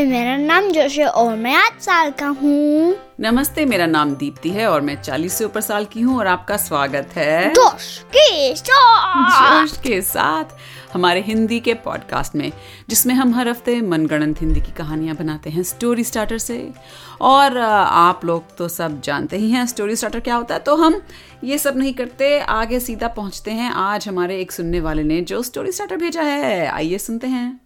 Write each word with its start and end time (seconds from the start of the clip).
नमस्ते 0.00 0.12
मेरा 0.12 0.36
नाम 0.36 0.70
जोश 0.72 0.98
है 0.98 1.06
और 1.06 1.34
मैं 1.36 1.54
आठ 1.54 1.80
साल 1.80 2.10
का 2.10 2.26
हूँ। 2.26 2.94
नमस्ते 3.20 3.64
मेरा 3.64 3.86
नाम 3.86 4.14
दीप्ति 4.16 4.50
है 4.50 4.66
और 4.66 4.80
मैं 4.80 4.94
40 5.02 5.32
से 5.32 5.44
ऊपर 5.44 5.60
साल 5.60 5.84
की 5.84 6.00
हूँ 6.00 6.18
और 6.18 6.26
आपका 6.26 6.56
स्वागत 6.56 7.10
है। 7.16 7.52
जोश 7.54 7.98
के 8.16 8.54
साथ। 8.56 9.60
जोश 9.60 9.76
के 9.78 10.00
साथ 10.02 10.56
हमारे 10.94 11.20
हिंदी 11.20 11.60
के 11.60 11.74
पॉडकास्ट 11.74 12.34
में 12.34 12.50
जिसमें 12.88 13.14
हम 13.14 13.34
हर 13.34 13.48
हफ़्ते 13.48 13.80
मनगढ़ंत 13.82 14.40
हिंदी 14.40 14.60
की 14.60 14.72
कहानियाँ 14.72 15.16
बनाते 15.16 15.50
हैं 15.50 15.62
स्टोरी 15.62 16.04
स्टार्टर 16.04 16.38
से। 16.38 16.72
और 17.20 17.58
आप 17.58 18.24
लोग 18.24 18.56
तो 18.56 18.68
सब 18.68 19.00
जानते 19.00 19.36
ही 19.36 19.50
हैं 19.50 19.66
स्टोरी 19.66 19.96
स्टार्टर 19.96 20.20
क्या 20.20 20.34
होता 20.34 20.54
है? 20.54 20.60
तो 20.60 20.76
हम 20.76 21.00
ये 21.44 21.58
सब 21.58 21.76
नहीं 21.76 21.94
करते 21.94 22.38
आगे 22.40 22.80
सीधा 22.80 23.08
पहुँचते 23.08 23.50
हैं। 23.50 23.72
आज 23.72 24.08
हमारे 24.08 24.40
एक 24.40 24.52
सुनने 24.52 24.80
वाले 24.80 25.02
ने 25.02 25.20
जो 25.22 25.42
स्टोरी 25.42 25.72
स्टार्टर 25.72 25.96
भेजा 25.96 26.22
है 26.22 26.66
आइए 26.66 26.98
सुनते 26.98 27.26
हैं। 27.26 27.60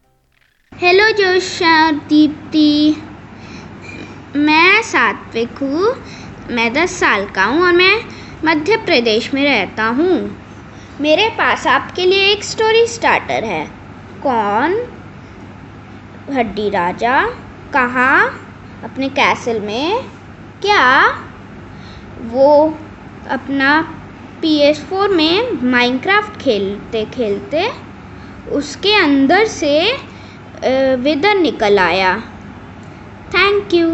हेलो 0.80 1.04
जोशा 1.10 1.90
दीप्ति 1.90 2.96
मैं 4.36 4.82
सात्विक 4.82 5.58
हूँ। 5.58 5.94
मैं 6.50 6.72
दस 6.72 6.90
साल 6.90 7.26
का 7.26 7.44
हूँ 7.44 7.62
और 7.62 7.72
मैं 7.72 8.00
मध्य 8.44 8.76
प्रदेश 8.76 9.34
में 9.34 9.44
रहता 9.44 9.84
हूँ। 9.84 10.36
मेरे 11.00 11.28
पास 11.28 11.66
आपके 11.66 12.06
लिए 12.06 12.26
एक 12.26 12.44
स्टोरी 12.44 12.86
स्टार्टर 12.86 13.44
है। 13.44 13.64
कौन? 14.22 14.74
हड्डी 16.34 16.68
राजा। 16.70 17.26
कहाँ? 17.72 18.26
अपने 18.84 19.08
कैसल 19.08 19.60
में। 19.60 20.04
क्या? 20.62 21.08
वो 22.20 22.78
अपना 23.30 23.80
पी 24.42 24.58
एस 24.58 24.84
फोर 24.84 25.08
में 25.08 25.52
माइनक्राफ्ट 25.62 26.40
खेलते 26.40 27.04
खेलते 27.04 27.70
उसके 28.52 28.94
अंदर 28.94 29.46
से 29.46 30.13
विदर 30.64 31.34
निकल 31.34 31.78
आया। 31.78 32.16
थैंक 33.34 33.74
यू 33.74 33.88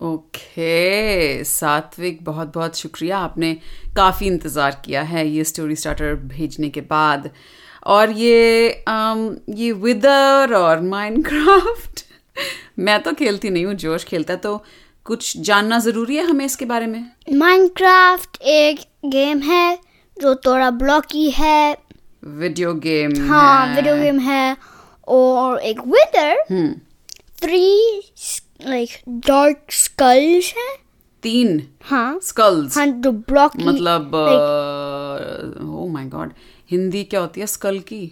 ओके 0.00 1.44
सात्विक 1.44 2.22
बहुत 2.24 2.52
बहुत 2.54 2.76
शुक्रिया। 2.76 3.18
आपने 3.18 3.52
काफ़ी 3.96 4.26
इंतज़ार 4.26 4.80
किया 4.84 5.02
है 5.02 5.26
ये 5.28 5.44
स्टोरी 5.44 5.76
स्टार्टर 5.76 6.14
भेजने 6.14 6.68
के 6.70 6.80
बाद। 6.80 7.30
और 7.86 8.10
ये 8.10 8.68
अम, 8.88 9.36
ये 9.50 9.70
विदर 9.72 10.54
और 10.54 10.80
माइनक्राफ्ट 10.82 12.04
मैं 12.78 13.02
तो 13.02 13.12
खेलती 13.14 13.50
नहीं 13.50 13.64
हूँ 13.66 13.74
जोश 13.76 14.04
खेलता 14.04 14.36
तो 14.36 14.56
कुछ 15.06 15.36
जानना 15.46 15.78
ज़रूरी 15.78 16.16
है 16.16 16.24
हमें 16.26 16.44
इसके 16.44 16.64
बारे 16.64 16.86
में? 16.86 17.04
माइनक्राफ्ट 17.38 18.40
एक 18.42 18.80
गेम 19.06 19.40
है 19.40 19.78
जो 20.16 20.34
थोड़ा 20.46 20.70
ब्लॉकी 20.72 21.30
है। 21.30 21.76
वीडियो 22.24 22.74
गेम 22.84 23.12
हाँ 23.28 23.74
वीडियो 23.74 23.96
गेम 23.96 24.18
है। 24.20 24.56
और 25.12 25.58
एक 25.60 25.80
Wither 25.86 26.42
hmm 26.50 26.72
three 27.42 27.66
like 28.68 28.88
dark 29.26 29.72
skulls 29.72 30.52
है 30.58 30.68
तीन 31.22 31.62
हाँ 31.84 32.18
स्कल्स 32.22 32.76
हाँ 32.78 32.86
जो 32.86 33.12
ब्लॉकी 33.12 33.64
मतलब 33.64 34.14
ओ 35.64 35.86
माय 35.88 36.04
गॉड 36.08 36.32
हिंदी 36.70 37.02
क्या 37.04 37.20
होती 37.20 37.40
है? 37.40 37.46
स्कल 37.46 37.78
की? 37.78 38.06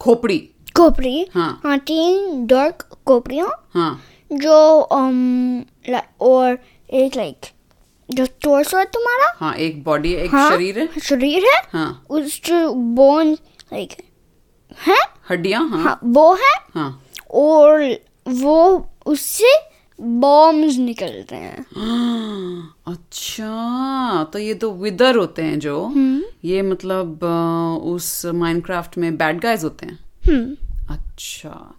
खोपड़ी. 0.00 0.38
कोपरी 0.76 1.26
हाँ। 1.34 1.60
हाँ 1.64 1.78
तीन 1.78 2.46
डार्क 2.46 2.86
कोपरियाँ 3.06 3.48
हाँ. 3.74 4.02
जो 4.32 4.88
um, 4.92 5.64
like, 5.88 6.20
और 6.20 6.58
एक 6.90 7.16
लाइक 7.16 7.46
जो 8.08 8.26
टोर्सो 8.42 8.78
है 8.78 8.84
तुम्हारा। 8.84 9.32
हाँ 9.36 9.54
एक 9.54 9.82
बॉडी 9.84 10.12
एक 10.14 10.30
हाँ, 10.34 10.50
शरीर 10.50 10.78
है। 10.78 11.00
शरीर 11.00 11.44
है। 11.46 11.60
हाँ. 11.72 12.04
उस 12.10 12.40
बोन 12.50 13.32
लाइक 13.32 13.92
है? 14.78 14.96
हड्डियाँ 15.30 15.68
हाँ। 15.68 15.82
हाँ 15.82 15.98
वो 16.04 16.32
है 16.34 16.54
हाँ। 16.74 17.02
और 17.30 17.82
वो 18.28 18.86
उससे 19.06 19.52
बॉम्ब्स 19.98 20.76
निकलते 20.76 21.36
हैं। 21.36 21.64
अच्छा 22.92 24.24
तो 24.32 24.38
ये 24.38 24.54
तो 24.54 24.70
विदर 24.72 25.16
होते 25.16 25.42
हैं 25.42 25.58
जो। 25.58 25.92
ये 26.44 26.62
मतलब 26.62 27.24
उस 27.84 28.24
माइनक्राफ्ट 28.26 28.98
में 28.98 29.16
बैड 29.16 29.40
गाइज़ 29.40 29.64
होते 29.64 29.86
हैं। 29.86 29.98
हम्म। 30.26 30.94
अच्छा 30.94 31.74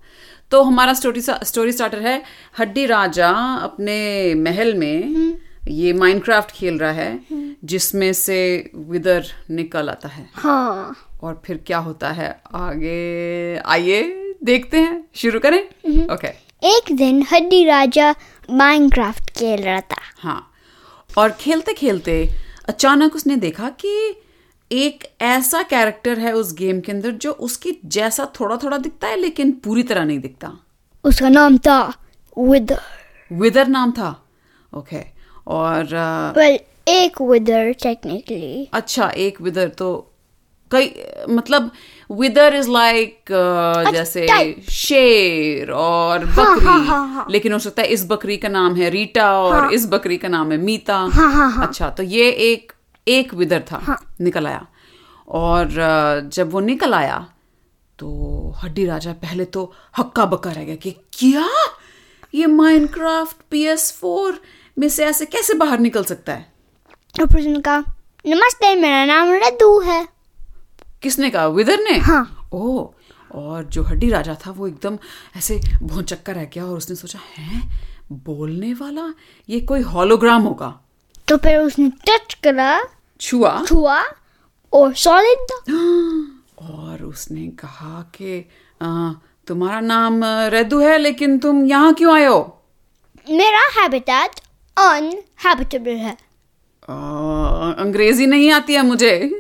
तो 0.52 0.62
हमारा 0.64 0.94
स्टोरी 0.94 1.22
स्टोरी 1.22 1.72
स्टार्टर 1.72 2.00
है 2.00 2.22
हड्डी 2.60 2.86
राजा 2.86 3.30
अपने 3.64 4.34
महल 4.36 4.74
में 4.74 5.38
ये 5.70 5.94
माइनक्राफ्ट 5.94 6.52
खेल 6.52 6.78
रहा 6.78 6.92
है 6.92 7.20
जिसमें 7.64 8.12
से 8.14 8.38
विदर 8.76 9.26
निकल 9.52 9.90
आता 9.90 10.10
है। 10.10 10.30
हाँ। 10.34 10.96
और 11.24 11.42
फिर 11.46 11.58
क्या 11.68 11.78
होता 11.78 12.10
है? 12.12 12.42
आगे 12.54 13.56
आइए 13.66 14.02
देखते 14.44 14.80
हैं। 14.80 15.06
शुरू 15.16 15.40
करें? 15.40 15.60
Okay 15.60 16.16
okay. 16.16 16.32
एक 16.64 16.96
दिन 16.96 17.26
हड्डी 17.32 17.66
राजा 17.66 18.16
माइनक्राफ्ट 18.52 19.30
खेल 19.30 19.62
रहा 19.62 19.82
था। 19.82 20.02
हाँ। 20.20 20.52
और 21.18 21.32
खेलते 21.32 21.74
खेलते 21.74 22.30
अचानक 22.70 23.16
उसने 23.16 23.36
देखा 23.36 23.70
कि 23.70 24.16
एक 24.72 25.04
ऐसा 25.22 25.62
कैरेक्टर 25.64 26.20
है 26.20 26.34
उस 26.34 26.54
गेम 26.54 26.80
के 26.82 26.92
अंदर 26.92 27.12
जो 27.12 27.32
उसकी 27.32 27.80
जैसा 27.86 28.32
थोड़ा 28.40 28.58
थोड़ा 28.58 28.78
दिखता 28.78 29.08
है 29.08 29.20
लेकिन 29.20 29.52
पूरी 29.52 29.84
तरह 29.84 30.04
नहीं 30.04 30.20
दिखता। 30.20 30.52
उसका 31.04 31.30
नाम 31.30 31.58
था 31.58 31.94
विदर 32.38 32.80
विदर 33.32 33.68
नाम 33.68 33.92
था। 33.92 34.26
Okay 34.74 34.96
okay. 34.96 35.08
और 35.48 35.94
अ, 35.94 36.34
वेल 36.40 36.60
एक 36.88 37.22
विदर 37.22 37.72
टेक्निकली 37.74 38.70
अच्छा 38.74 39.10
एक 39.10 39.42
विदर 39.42 39.68
तो 39.68 40.13
कई 40.74 40.94
मतलब 41.30 41.72
विदर 42.10 42.56
इज़ 42.56 42.70
लाइक 42.70 43.32
जैसे 43.94 44.28
शेर 44.72 45.72
और 45.72 46.26
हाँ, 46.26 46.56
बकरी। 46.56 46.66
हाँ, 46.66 47.08
हाँ। 47.08 47.26
लेकिन 47.30 47.54
हो 47.54 47.60
सकता 47.60 47.82
है 47.82 47.88
इस 47.88 48.06
बकरी 48.10 48.38
का 48.38 48.50
नाम 48.50 48.76
है 48.76 48.90
रीटा 48.90 49.32
और 49.40 49.74
इस 49.74 49.88
बकरी 49.90 50.18
का 50.18 50.28
नाम 50.28 50.52
है 50.52 50.58
मीता। 50.58 50.96
हाँ, 50.96 51.32
हाँ, 51.32 51.52
हाँ। 51.52 51.68
अच्छा 51.68 51.90
तो 51.90 52.04
ये 52.04 52.30
एक 52.52 52.72
एक 53.08 53.34
विदर 53.34 53.64
था 53.72 53.78
हाँ। 53.84 53.98
निकल 54.22 54.48
आया। 54.48 54.66
और 55.28 55.70
जब 56.34 56.52
वो 56.52 56.60
निकल 56.60 56.94
आया 56.94 57.18
तो 58.00 58.10
हड्डी 58.64 58.86
राजा 58.86 59.12
पहले 59.14 59.46
तो 59.46 59.72
हक्का 59.98 60.26
बक्का 60.26 60.52
रह 60.52 60.64
गया 60.64 60.76
कि 60.76 60.92
क्या? 61.14 61.48
ये 62.36 62.46
माइनक्राफ्ट 62.46 63.38
पी 63.52 63.64
एस 63.66 63.92
फोर 64.02 64.40
में 64.78 64.88
से 64.90 65.06
ऐसे 65.06 65.26
कैसे 65.26 65.54
बाहर 65.54 65.80
निकल 65.80 66.04
सकता 66.04 66.34
है? 66.34 66.52
कहा 67.20 67.78
नमस्ते 68.28 68.74
मेरा 68.76 69.04
नाम 69.06 69.32
रद्दू 69.36 69.80
है। 69.80 70.02
किसने 71.04 71.30
कहा? 71.30 71.48
विदर 71.48 71.80
ने? 71.80 71.98
हाँ। 71.98 72.50
ओ 72.54 72.88
और 73.32 73.64
जो 73.64 73.84
हड्डी 73.84 74.10
राजा 74.10 74.36
था 74.48 74.52
वो 74.52 74.68
एकदम 74.68 74.98
ऐसे 75.38 75.62
भौचक्का 75.84 76.34
रह 76.34 76.44
गया 76.44 76.66
और 76.66 76.78
उसने 76.78 76.96
सोचा 76.96 77.20
है? 77.38 77.80
बोलने 78.12 78.74
वाला? 78.74 79.14
ये 79.50 79.60
कोई 79.60 79.82
हॉलोग्राम 79.82 80.42
होगा? 80.42 80.80
तो 81.28 81.38
फिर 81.38 81.58
उसने 81.58 81.90
टच 81.90 82.34
करा 82.34 82.84
छुआ। 83.22 83.66
छुआ 83.68 84.04
और 84.74 84.94
सॉलिड 84.94 85.38
था। 85.38 85.74
और 86.68 87.04
उसने 87.04 87.48
कहा 87.48 88.12
कि 88.16 88.50
तुम्हारा 89.48 89.80
नाम 89.80 90.22
रेदू 90.24 90.80
है 90.80 90.98
लेकिन 90.98 91.40
तुम 91.40 91.66
यहाँ 91.66 91.94
क्यों 91.94 92.16
आए 92.16 92.26
हो? 92.26 92.62
मेरा 93.30 93.82
हैबिटेट 93.82 94.32
अनहैबिटेबल 94.78 95.92
है। 95.92 96.18
"अ, 96.90 96.96
अंग्रेज़ी 97.80 98.26
नहीं 98.26 98.52
आती 98.52 98.74
है 98.74 98.86
मुझे। 98.86 99.40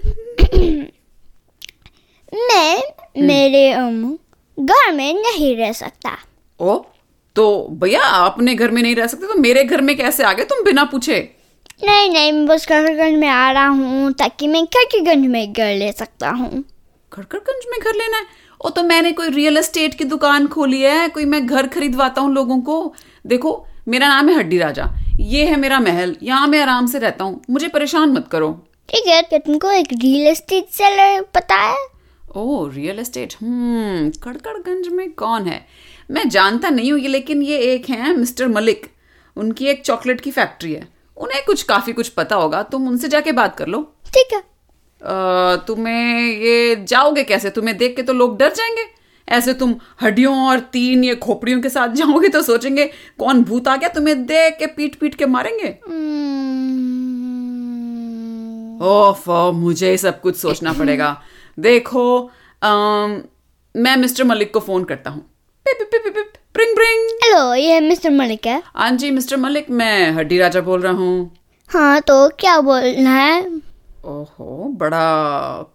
मैं 2.33 2.81
मेरे 3.17 3.73
um, 3.73 4.17
घर 4.57 4.91
में 4.91 5.13
नहीं 5.13 5.55
रह 5.57 5.71
सकता। 5.71 6.17
ओ 6.59 6.77
तो 7.35 7.67
भैया 7.81 8.01
अपने 8.01 8.53
घर 8.55 8.71
में 8.71 8.81
नहीं 8.81 8.95
रह 8.95 9.07
सकते 9.07 9.27
तो 9.27 9.35
मेरे 9.35 9.63
घर 9.63 9.81
में 9.81 9.95
कैसे 9.97 10.23
आ 10.23 10.33
गए? 10.33 10.43
तुम 10.43 10.63
बिना 10.63 10.83
पूछे। 10.83 11.17
नहीं 11.83 12.09
नहीं 12.09 12.31
मैं 12.31 12.45
बस 12.45 12.65
खड़गंज 12.65 13.19
में 13.19 13.27
आ 13.27 13.51
रहा 13.51 13.67
हूँ 13.67 14.11
ताकि 14.13 14.47
मैं 14.47 14.65
खड़गंज 14.65 15.27
में 15.27 15.53
घर 15.53 15.73
ले 15.75 15.91
सकता 15.91 16.29
हूँ। 16.29 16.63
खड़खड़गंज 17.11 17.65
में 17.71 17.79
घर 17.79 17.95
लेना 17.95 18.17
है? 18.17 18.25
ओ 18.61 18.69
तो 18.69 18.83
मैंने 18.83 19.11
कोई 19.11 19.29
रियल 19.29 19.57
एस्टेट 19.57 19.93
की 19.93 20.03
दुकान 20.03 20.47
खोली 20.47 20.81
है? 20.81 21.07
कोई 21.09 21.25
मैं 21.25 21.45
घर 21.45 21.67
खरीदवाता 21.67 22.21
हूँ 22.21 22.33
लोगों 22.33 22.59
को? 22.61 22.93
देखो 23.27 23.65
मेरा 23.87 24.07
नाम 24.07 24.29
है 24.29 24.35
हड्डी 24.35 24.57
राजा। 24.57 24.89
ये 25.19 25.45
है 25.45 25.55
मेरा 25.55 25.79
महल। 25.79 26.15
यहाँ 26.23 26.47
मैं 26.47 26.61
आराम 26.61 26.87
से 26.87 26.99
रहता 26.99 27.23
हूँ। 27.23 27.41
मुझे 27.49 27.67
परेशान 27.67 28.09
मत 28.09 28.27
करो। 28.31 28.51
ठीक 28.89 29.07
है 29.07 29.21
तुमको 29.39 29.71
एक 29.71 29.93
रियल 29.93 30.27
एस्टेट 30.27 30.69
सेलर 30.69 31.21
पता 31.35 31.55
है? 31.55 31.75
ओह 32.35 32.71
रियल 32.73 32.99
एस्टेट 32.99 33.33
हम्म 33.41 34.09
कड़कड़गंज 34.23 34.87
में 34.87 35.11
कौन 35.13 35.45
है? 35.45 35.65
मैं 36.11 36.27
जानता 36.29 36.69
नहीं 36.69 36.91
हूँ 36.91 36.99
ये 36.99 37.07
लेकिन 37.07 37.41
ये 37.41 37.57
एक 37.73 37.89
हैं 37.89 38.13
मिस्टर 38.13 38.47
मलिक। 38.47 38.85
उनकी 39.37 39.65
एक 39.65 39.81
चॉकलेट 39.85 40.21
की 40.21 40.31
फैक्ट्री 40.31 40.73
है। 40.73 40.87
उन्हें 41.17 41.43
कुछ 41.45 41.63
काफ़ी 41.63 41.93
कुछ 41.93 42.07
पता 42.09 42.35
होगा। 42.35 42.63
तुम 42.63 42.87
उनसे 42.87 43.07
जाके 43.07 43.31
बात 43.31 43.55
कर 43.57 43.67
लो। 43.67 43.81
ठीक 44.07 44.33
है। 44.33 44.41
तुम्हें 45.57 46.19
ये 46.21 46.75
जाओगे 46.87 47.23
कैसे? 47.23 47.49
तुम्हें 47.49 47.77
देख 47.77 47.95
के 47.95 48.03
तो 48.03 48.13
लोग 48.13 48.37
डर 48.37 48.53
जाएँगे। 48.53 48.85
ऐसे 49.27 49.53
तुम 49.53 49.75
हड्डियों 50.01 50.37
और 50.47 50.59
तीन 50.73 51.03
ये 51.03 51.15
खोपड़ियों 51.15 51.61
के 51.61 51.69
साथ 51.69 51.89
जाओगे 51.89 52.29
तो 52.29 52.41
सोचेंगे 52.41 52.85
कौन 53.19 53.43
भूत 53.43 53.67
आ 53.67 53.75
गया? 53.75 53.89
तुम्हें 53.89 54.25
देख 54.25 54.57
के 54.59 54.67
पीट 54.67 54.95
पीट 54.95 55.15
के 55.15 55.25
मारेंगे। 55.25 55.75
Hmm. 55.83 56.03
ओफ 58.83 59.29
मुझे 59.55 59.97
सब 59.97 60.19
कुछ 60.21 60.35
सोचना 60.35 60.73
पड़ेगा। 60.73 61.21
देखो 61.57 62.03
अम, 62.61 63.21
मैं 63.75 63.95
मिस्टर 63.97 64.23
मलिक 64.23 64.53
को 64.53 64.59
फ़ोन 64.59 64.83
करता 64.83 65.11
हूँ। 65.11 65.21
Bring 66.55 66.75
bring. 66.75 67.09
हेलो 67.23 67.53
ये 67.53 67.79
मिस्टर 67.79 68.09
मलिक 68.09 68.47
है? 68.47 68.61
हाँ 68.75 68.89
जी 68.91 69.11
मिस्टर 69.11 69.37
मलिक 69.37 69.69
मैं 69.69 70.11
हड्डी 70.11 70.37
राजा 70.39 70.61
बोल 70.61 70.81
रहा 70.81 70.91
हूँ। 70.93 71.31
हाँ 71.69 72.01
तो 72.01 72.27
क्या 72.39 72.59
बोलना 72.61 73.11
है? 73.11 73.61
ओहो 74.05 74.67
बड़ा 74.77 75.01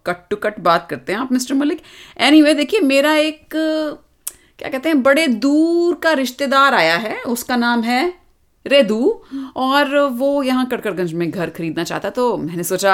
कट 0.05 0.27
टू 0.29 0.35
कट 0.35 0.59
बात 0.59 0.87
करते 0.89 1.13
हैं 1.13 1.19
आप 1.19 1.31
मिस्टर 1.31 1.55
मलिक। 1.55 1.81
एनीवे 2.19 2.53
देखिए 2.53 2.79
मेरा 2.81 3.15
एक 3.15 3.49
क्या 3.53 4.69
कहते 4.69 4.89
हैं 4.89 5.01
बड़े 5.03 5.27
दूर 5.27 5.95
का 6.03 6.11
रिश्तेदार 6.13 6.73
आया 6.73 6.95
है 6.97 7.21
उसका 7.27 7.55
नाम 7.55 7.81
है 7.83 8.18
रेदू 8.65 9.09
और 9.55 9.97
वो 9.97 10.31
यहाँ 10.43 10.65
कड़कड़गंज 10.65 11.13
में 11.13 11.29
घर 11.31 11.49
खरीदना 11.49 11.83
चाहता 11.83 12.09
तो 12.09 12.35
मैंने 12.37 12.63
सोचा 12.63 12.93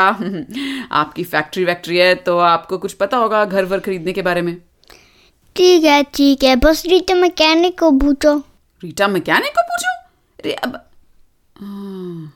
आपकी 0.91 1.23
फैक्ट्री 1.23 1.65
वैक्ट्री 1.65 1.97
है 1.97 2.13
तो 2.15 2.37
आपको 2.37 2.77
कुछ 2.77 2.93
पता 2.93 3.17
होगा 3.17 3.43
घर 3.45 3.65
वर 3.65 3.79
खरीदने 3.79 4.13
के 4.13 4.21
बारे 4.21 4.41
में. 4.41 4.55
ठीक 5.55 5.83
है 5.83 6.03
ठीक 6.13 6.43
है 6.43 6.55
बस 6.55 6.85
रीटा 6.85 7.15
मैकेनिक 7.15 7.79
को 7.79 7.91
पूछो। 7.99 8.37
रीटा 8.83 9.07
मैकेनिक 9.07 9.51
को 9.51 9.61
पूछो? 9.61 9.91
अरे 10.39 10.53
अब 10.53 10.75
हाँ। 11.55 12.34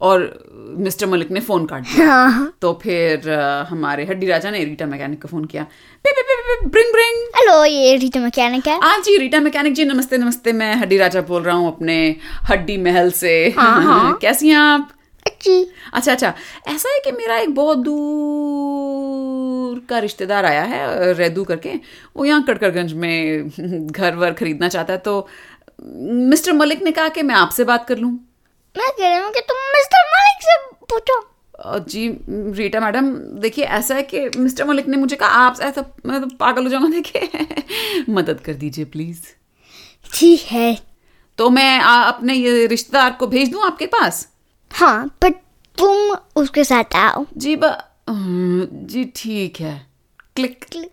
और 0.00 0.44
मिस्टर 0.78 1.06
मलिक 1.06 1.30
ने 1.30 1.40
फ़ोन 1.40 1.66
काट 1.66 1.82
दिया। 1.82 2.06
हाँ। 2.06 2.52
तो 2.62 2.72
फिर 2.82 3.30
हमारे 3.68 4.04
हड्डी 4.04 4.26
राजा 4.26 4.50
ने 4.50 4.64
रीटा 4.64 4.86
मैकेनिक 4.86 5.22
को 5.22 5.28
फ़ोन 5.28 5.44
किया। 5.44 5.66
Bring 6.04 6.92
bring. 6.92 7.26
हेलो 7.36 7.64
ये 7.64 7.96
रीटा 7.96 8.20
मैकेनिक 8.20 8.68
है। 8.68 8.78
हाँ 8.82 9.00
जी 9.00 9.18
रीटा 9.18 9.40
मैकेनिक 9.40 9.74
जी 9.74 9.84
नमस्ते 9.84 10.18
नमस्ते 10.18 10.52
मैं 10.52 10.74
हड्डी 10.74 10.98
राजा 10.98 11.20
बोल 11.20 11.42
रहा 11.42 11.56
हूँ 11.56 11.72
अपने 11.72 12.16
हड्डी 12.50 12.76
महल 12.76 13.10
से। 13.10 13.54
हाँ, 13.58 13.82
हाँ। 13.84 14.18
कैसी 14.22 14.48
हैं 14.48 14.56
आप? 14.56 14.90
अच्छी। 15.26 15.66
अच्छा 15.92 16.12
अच्छा 16.12 16.34
ऐसा 16.68 16.88
है 16.88 17.00
कि 17.04 17.12
मेरा 17.12 17.38
एक 17.38 17.54
बहुत 17.54 17.78
दूर 17.78 19.86
का 19.88 19.98
रिश्तेदार 19.98 20.44
आया 20.44 20.62
है 20.62 21.14
रेदू 21.14 21.44
करके। 21.44 21.80
वो 22.16 22.24
यहाँ 22.24 22.42
कड़कड़गंज 22.42 22.92
में 22.92 23.48
घर 23.90 24.14
वर 24.14 24.32
खरीदना 24.32 24.68
चाहता 24.68 24.92
है 24.92 24.98
तो 24.98 25.28
मिस्टर 26.30 26.52
मलिक 26.52 26.82
ने 26.82 26.92
कहा 26.92 27.08
कि 27.08 27.22
मैं 27.22 27.34
आपसे 27.34 27.64
बात 27.64 27.88
कर 27.88 27.98
लूँ। 27.98 28.18
मैं 28.76 28.90
कह 28.90 29.08
रही 29.08 29.18
हूँ 29.18 29.32
कि 29.32 29.40
तुम 29.40 29.56
मिस्टर 29.74 30.04
मलिक 30.08 30.42
से 30.42 30.56
पूछो। 30.90 31.22
जी 31.90 32.08
रीटा 32.56 32.80
मैडम 32.80 33.10
देखिए 33.40 33.64
ऐसा 33.64 33.94
है 33.94 34.02
कि 34.02 34.28
मिस्टर 34.36 34.64
मलिक 34.64 34.88
ने 34.88 34.96
मुझे 34.96 35.16
कहा 35.16 35.28
आप 35.46 35.60
ऐसा 35.60 35.84
मैं 36.06 36.20
तो 36.20 36.26
पागल 36.36 36.62
हो 36.62 36.68
जाऊँगा 36.68 36.88
देखिए। 36.90 38.04
मदद 38.10 38.40
कर 38.40 38.54
दीजिए 38.54 38.84
प्लीज़। 38.84 39.22
ठीक 40.14 40.40
है। 40.50 40.76
तो 41.38 41.48
मैं 41.50 41.78
आ, 41.78 42.02
अपने 42.02 42.34
ये 42.34 42.66
रिश्तेदार 42.66 43.10
को 43.10 43.26
भेज 43.26 43.50
दूँ 43.52 43.64
आपके 43.66 43.86
पास? 43.86 44.28
हाँ 44.70 45.06
पर 45.22 45.30
तुम 45.78 46.16
उसके 46.42 46.64
साथ 46.64 46.94
आओ। 46.96 47.24
जी 47.36 47.56
ब 47.56 47.64
अम, 48.08 48.66
जी 48.72 49.04
ठीक 49.16 49.60
है। 49.60 49.74
क्लिक। 50.36 50.64
क्लिक। 50.64 50.90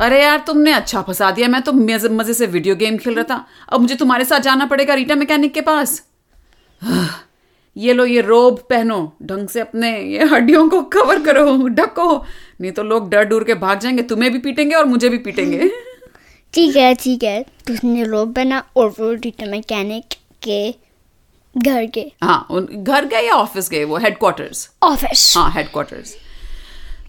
अरे 0.00 0.22
यार 0.22 0.38
तुमने 0.46 0.72
अच्छा 0.72 1.02
फंसा 1.02 1.30
दिया। 1.30 1.48
मैं 1.48 1.62
तो 1.62 1.72
मज़े 1.72 2.34
से 2.34 2.46
वीडियो 2.46 2.76
गेम 2.76 2.96
खेल 2.98 3.14
रहा 3.14 3.24
था। 3.30 3.46
अब 3.68 3.80
मुझे 3.80 3.94
तुम्हारे 3.94 4.24
साथ 4.24 4.40
जाना 4.40 4.66
पड़ेगा 4.66 4.94
रीटा 4.94 5.14
मैकेनिक 5.14 5.54
के 5.54 5.60
पास। 5.60 6.02
ये 7.76 7.92
लो 7.92 8.04
ये 8.06 8.20
रोब 8.20 8.58
पहनो 8.70 8.96
ढंग 9.22 9.48
से 9.48 9.60
अपने 9.60 9.90
ये 10.02 10.24
हड्डियों 10.24 10.68
को 10.68 10.80
कवर 10.82 11.22
करो 11.22 11.68
ढको। 11.68 12.16
नहीं 12.60 12.72
तो 12.72 12.82
लोग 12.82 13.10
डर 13.10 13.24
डूर 13.24 13.44
के 13.44 13.54
भाग 13.54 13.78
जाएँगे 13.78 14.02
तुम्हें 14.02 14.32
भी 14.32 14.38
पीटेंगे 14.38 14.74
और 14.74 14.84
मुझे 14.84 15.08
भी 15.08 15.18
पीटेंगे। 15.18 15.68
ठीक 16.54 16.76
है 16.76 16.94
ठीक 16.94 17.22
है। 17.24 17.42
तुमने 17.66 18.04
रोब 18.04 18.32
बना 18.32 18.62
और 18.76 18.88
वो 19.00 19.12
रीटा 19.12 19.46
मैकेनिक 19.46 20.14
के 20.42 20.70
घर 21.54 21.86
के 21.86 22.00
हाँ 22.22 22.46
उन 22.50 22.66
घर 22.72 23.04
गए 23.04 23.22
या 23.22 23.34
ऑफ़िस 23.34 23.70
गए? 23.70 23.84
वो 23.84 23.96
हेडक्वार्टर्स 23.96 24.68
ऑफ़िस 24.82 25.34
हाँ 25.36 25.50
हेडक्वार्टर्स 25.52 26.14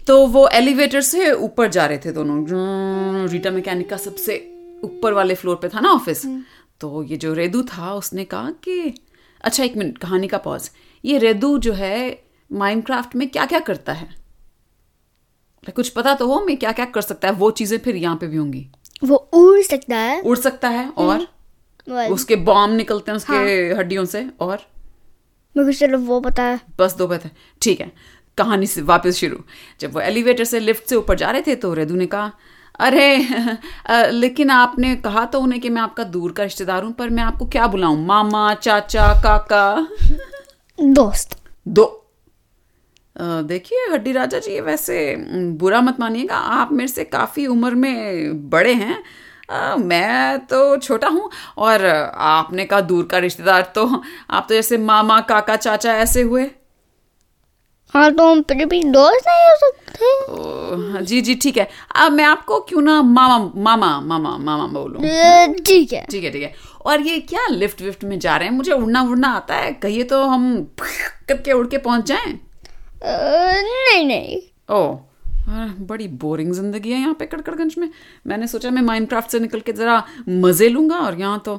तो 0.06 0.26
वो 0.26 0.46
एलिवेटर 0.48 1.00
से 1.00 1.32
ऊपर 1.32 1.68
जा 1.68 1.86
रहे 1.86 1.98
थे 1.98 2.12
दोनों। 2.12 3.28
रीटा 3.30 3.50
मैकेनिक 3.50 3.90
का 3.90 3.96
सबसे 3.96 4.36
ऊपर 4.84 5.12
वाले 5.12 5.34
फ्लोर 5.34 5.56
पे 5.62 5.68
था 5.68 5.80
ना 5.80 5.90
ऑफ़िस 5.90 6.24
तो 6.80 7.02
ये 7.02 7.16
जो 7.16 7.34
रेदू 7.34 7.62
था 7.62 7.92
उसने 7.94 8.24
कहा 8.24 8.50
कि 8.64 8.94
अच्छा 9.40 9.64
एक 9.64 9.76
मिनट 9.76 9.98
कहानी 9.98 10.28
का 10.28 10.38
पॉज 10.38 10.70
ये 11.04 11.18
रेदू 11.18 11.58
जो 11.58 11.72
है 11.72 12.22
माइनक्राफ्ट 12.50 13.16
में 13.16 13.28
क्या 13.28 13.46
क्या 13.46 13.58
करता 13.60 13.92
है? 13.92 14.08
कुछ 15.76 15.88
पता 15.88 16.14
तो 16.14 16.26
हो 16.26 16.40
मैं 16.40 16.56
क्या 16.56 16.72
क्या 16.72 16.84
कर 16.84 17.00
सकता 17.00 17.28
है 17.28 17.34
वो 17.34 17.50
चीज़ें 17.50 17.78
फिर 17.78 17.96
यहाँ 17.96 18.16
पे 18.16 18.26
भी 18.26 18.36
होंगी। 18.36 18.66
वो 19.04 19.16
उड़ 19.16 19.62
सकता 19.62 19.96
है। 19.96 20.20
उड़ 20.22 20.36
सकता 20.38 20.68
है 20.68 20.88
और? 20.88 21.26
बस 21.88 22.10
उसके 22.10 22.36
बॉम्ब 22.36 22.76
निकलते 22.76 23.10
हैं 23.10 23.16
उसके 23.16 23.32
हाँ। 23.32 23.78
हड्डियों 23.78 24.04
से 24.04 24.26
और? 24.40 24.60
मुझे 25.56 25.72
सिर्फ़ 25.72 26.00
वो 26.00 26.20
पता 26.20 26.42
है। 26.42 26.60
बस 26.78 26.96
दो 26.96 27.06
बात। 27.06 27.24
है 27.24 27.30
ठीक 27.62 27.80
है 27.80 27.92
कहानी 28.38 28.66
से 28.66 28.82
वापस 28.82 29.16
शुरू। 29.16 29.42
जब 29.80 29.94
वो 29.94 30.00
एलिवेटर 30.00 30.44
से 30.44 30.60
लिफ्ट 30.60 30.88
से 30.88 30.96
ऊपर 30.96 31.16
जा 31.16 31.30
रहे 31.30 31.42
थे 31.46 31.54
तो 31.56 31.72
रेदू 31.74 31.94
ने 31.94 32.06
कहा 32.06 32.32
अरे 32.80 34.10
लेकिन 34.10 34.50
आपने 34.50 34.94
कहा 34.96 35.24
तो 35.24 35.40
उन्हें 35.40 35.60
कि 35.60 35.68
मैं 35.68 35.82
आपका 35.82 36.04
दूर 36.06 36.32
का 36.32 36.42
रिश्तेदार 36.42 36.82
हूँ 36.82 36.92
पर 36.92 37.10
मैं 37.10 37.22
आपको 37.22 37.46
क्या 37.46 37.66
बुलाऊं? 37.66 38.04
मामा 38.06 38.52
चाचा 38.54 39.12
काका? 39.22 39.88
दोस्त। 40.78 41.36
दो। 41.68 41.84
देखिए 43.16 43.86
हड्डी 43.92 44.12
राजा 44.12 44.38
जी 44.38 44.60
वैसे 44.60 44.98
बुरा 45.58 45.80
मत 45.80 45.96
मानिएगा 46.00 46.36
आप 46.36 46.72
मेरे 46.72 46.88
से 46.88 47.04
काफ़ी 47.04 47.46
उम्र 47.46 47.74
में 47.74 48.48
बड़े 48.50 48.74
हैं। 48.74 49.02
अ, 49.50 49.76
मैं 49.76 50.38
तो 50.46 50.76
छोटा 50.78 51.08
हूँ 51.08 51.30
और 51.58 51.84
आपने 51.86 52.64
कहा 52.64 52.80
दूर 52.82 53.04
का 53.04 53.18
रिश्तेदार 53.18 53.72
तो 53.74 53.86
आप 54.30 54.46
तो 54.48 54.54
जैसे 54.54 54.78
मामा 54.78 55.20
काका 55.28 55.56
चाचा 55.56 55.94
ऐसे 55.96 56.22
हुए। 56.22 56.44
हाँ 57.94 58.10
तो 58.14 58.26
हम 58.30 58.40
फिर 58.42 58.64
भी 58.66 58.82
दोस्त 58.84 59.28
नहीं 59.28 59.48
हो 59.48 59.54
सकते। 59.56 60.06
ओ, 60.32 61.00
जी 61.00 61.20
जी 61.20 61.34
ठीक 61.34 61.56
है। 61.58 61.68
अब 61.96 62.12
मैं 62.12 62.24
आपको 62.24 62.60
क्यों 62.68 62.80
ना 62.82 63.00
मामा 63.02 63.38
मामा 63.56 63.88
मामा 64.00 64.36
मामा 64.38 64.66
बोलूँ? 64.68 65.02
ठीक 65.66 65.92
है। 65.92 66.04
ठीक 66.10 66.24
है 66.24 66.30
ठीक 66.30 66.42
है। 66.42 66.52
और 66.86 67.00
ये 67.00 67.18
क्या 67.22 67.46
लिफ्ट 67.50 67.82
विफ्ट 67.82 68.04
में 68.04 68.18
जा 68.18 68.36
रहे 68.36 68.48
हैं? 68.48 68.54
मुझे 68.56 68.72
उड़ना 68.72 69.02
उड़ना 69.02 69.28
आता 69.28 69.54
है। 69.54 69.72
कहिए 69.82 70.04
तो 70.04 70.22
हम 70.24 70.62
करके 71.28 71.52
उड़ 71.52 71.66
के 71.66 71.78
पहुँच 71.78 72.06
जाएँ। 72.06 72.38
नहीं 73.04 74.04
नहीं। 74.06 74.40
ओ 74.70 74.98
बड़ी 75.80 76.06
बोरिंग 76.22 76.52
ज़िंदगी 76.52 76.90
है 76.92 76.98
यहाँ 77.00 77.14
पे 77.18 77.26
कड़कड़गंज 77.26 77.74
में। 77.78 77.88
मैंने 78.26 78.46
सोचा 78.46 78.70
मैं 78.70 78.82
माइनक्राफ्ट 78.82 79.30
से 79.30 79.38
निकल 79.40 79.60
के 79.60 79.72
जरा 79.72 80.02
मज़े 80.28 80.68
लूँगा 80.68 80.96
और 80.96 81.18
यहाँ 81.20 81.38
तो 81.44 81.56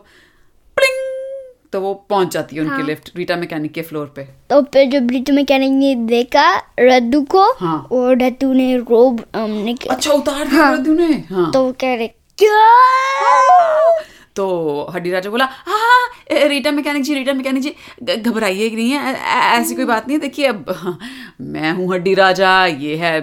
तो 1.73 1.79
वो 1.81 1.93
पहुँच 2.09 2.31
जाती 2.33 2.55
है 2.55 2.61
उनकी 2.61 2.83
लिफ्ट 2.83 3.11
रीटा 3.17 3.35
मैकेनिक 3.35 3.71
के 3.73 3.81
फ्लोर 3.81 4.05
पे। 4.15 4.23
तो 4.49 4.61
फिर 4.73 4.89
जब 4.91 5.11
रीतू 5.11 5.33
मैकेनिक 5.33 5.71
ने 5.71 5.93
देखा 6.07 6.45
रद्दू 6.79 7.21
को 7.31 7.43
हाँ। 7.55 7.77
और 7.91 8.17
रद्दू 8.17 8.53
ने 8.53 8.75
रोब 8.79 9.19
अच्छा 9.33 10.11
उतार 10.13 10.47
दिया 10.47 10.71
रद्दू 10.73 10.93
ने? 10.93 11.11
हाँ। 11.31 11.51
तो 11.51 11.63
वो 11.63 11.71
कह 11.81 11.95
रहे 11.95 12.07
क्या? 12.37 14.07
तो 14.35 14.45
हड्डी 14.93 15.11
राजा 15.11 15.29
बोला 15.29 15.45
हाँ 15.45 16.47
Rita 16.47 16.71
mechanic 16.71 17.03
ji 17.03 17.13
Rita 17.13 17.33
mechanic 17.33 17.63
ji 17.63 18.15
घबराइए 18.15 18.69
नहीं 18.69 18.91
है 18.91 19.13
ऐसी 19.59 19.75
कोई 19.75 19.85
बात 19.85 20.07
नहीं 20.07 20.17
है। 20.17 20.21
देखिए 20.21 20.47
अब 20.47 20.65
हाँ, 20.77 20.97
मैं 21.41 21.71
हूँ 21.73 21.93
हड्डी 21.93 22.13
राजा 22.13 22.65
ये 22.65 22.95
है 22.95 23.19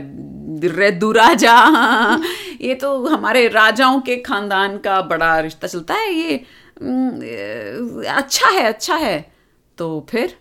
रेदू 0.64 1.10
राजा 1.12 1.54
ये 2.60 2.74
तो 2.74 2.96
हमारे 3.06 3.46
राजाओं 3.48 4.00
के 4.00 4.16
खानदान 4.16 4.76
का 4.78 5.00
बड़ा 5.02 5.38
रिश्ता 5.40 5.66
चलता 5.66 5.94
है 5.94 6.12
ये 6.14 6.36
अच्छा 8.08 8.48
है 8.48 8.62
अच्छा 8.64 8.94
है। 8.94 9.18
तो 9.78 10.06
फिर? 10.10 10.36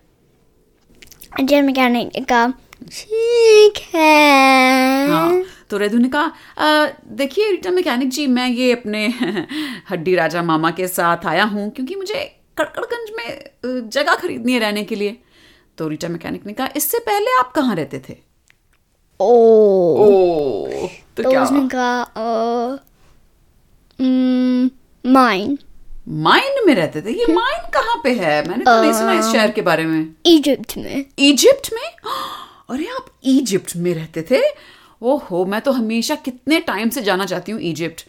अजय 1.39 1.62
मैकेनिक 1.62 2.12
ने 2.15 2.22
कहा 2.24 2.48
ठीक 2.91 3.77
है। 3.93 5.10
हाँ 5.10 5.43
तो 5.69 5.77
रेदू 5.77 5.98
ने 5.98 6.10
कहा 6.15 6.31
देखिए 7.17 7.50
रीटा 7.51 7.72
मैकेनिक 7.72 8.10
जी 8.10 8.27
मैं 8.27 8.48
ये 8.50 8.72
अपने 8.72 9.07
हड्डी 9.89 10.15
राजा 10.15 10.43
मामा 10.43 10.72
के 10.72 10.88
साथ 10.88 11.25
आया 11.25 11.43
हूँ 11.43 11.69
क्योंकि 11.72 11.95
मुझे 11.95 12.24
कड़कड़गंज 12.57 13.12
में 13.17 13.89
जगह 13.89 14.15
खरीदनी 14.15 14.53
है 14.53 14.60
रहने 14.60 14.84
के 14.84 14.95
लिए। 14.95 15.17
तो 15.77 15.88
रीटा 15.88 16.07
मैकेनिक 16.07 16.45
ने 16.45 16.53
कहा 16.53 16.69
इससे 16.75 17.00
पहले 17.00 17.38
आप 17.39 17.51
कहाँ 17.51 17.75
रहते 17.75 18.00
थे? 18.10 18.15
तो, 19.19 20.88
तो 21.17 21.29
क्या? 21.29 21.43
उसने 21.43 21.67
कहा 21.67 22.01
अ, 22.01 22.19
हम्म, 24.00 24.69
माइन 26.07 26.65
में 26.67 26.75
रहते 26.75 27.01
थे? 27.01 27.12
ये 27.12 27.34
माइन 27.34 27.69
कहाँ 27.74 28.01
पे 28.03 28.12
है? 28.13 28.48
मैंने 28.50 28.63
तो 28.65 28.81
नहीं 28.81 28.93
सुना 28.93 29.13
इस 29.13 29.25
शहर 29.25 29.51
के 29.51 29.62
बारे 29.62 29.86
में। 29.86 30.15
इजिप्ट 30.25 30.77
में। 30.77 31.05
इजिप्ट 31.19 31.69
में? 31.74 31.81
अरे 32.69 32.88
आप 32.88 33.05
इजिप्ट 33.24 33.75
में 33.75 33.93
रहते 33.93 34.22
थे? 34.31 34.41
ओहो 35.01 35.45
मैं 35.45 35.62
तो 35.62 35.72
हमेशा 35.72 36.15
कितने 36.15 36.60
टाइम 36.60 36.89
से 36.89 37.01
जाना 37.01 37.25
चाहती 37.25 37.51
हूँ 37.51 37.62
इजिप्ट 37.62 38.05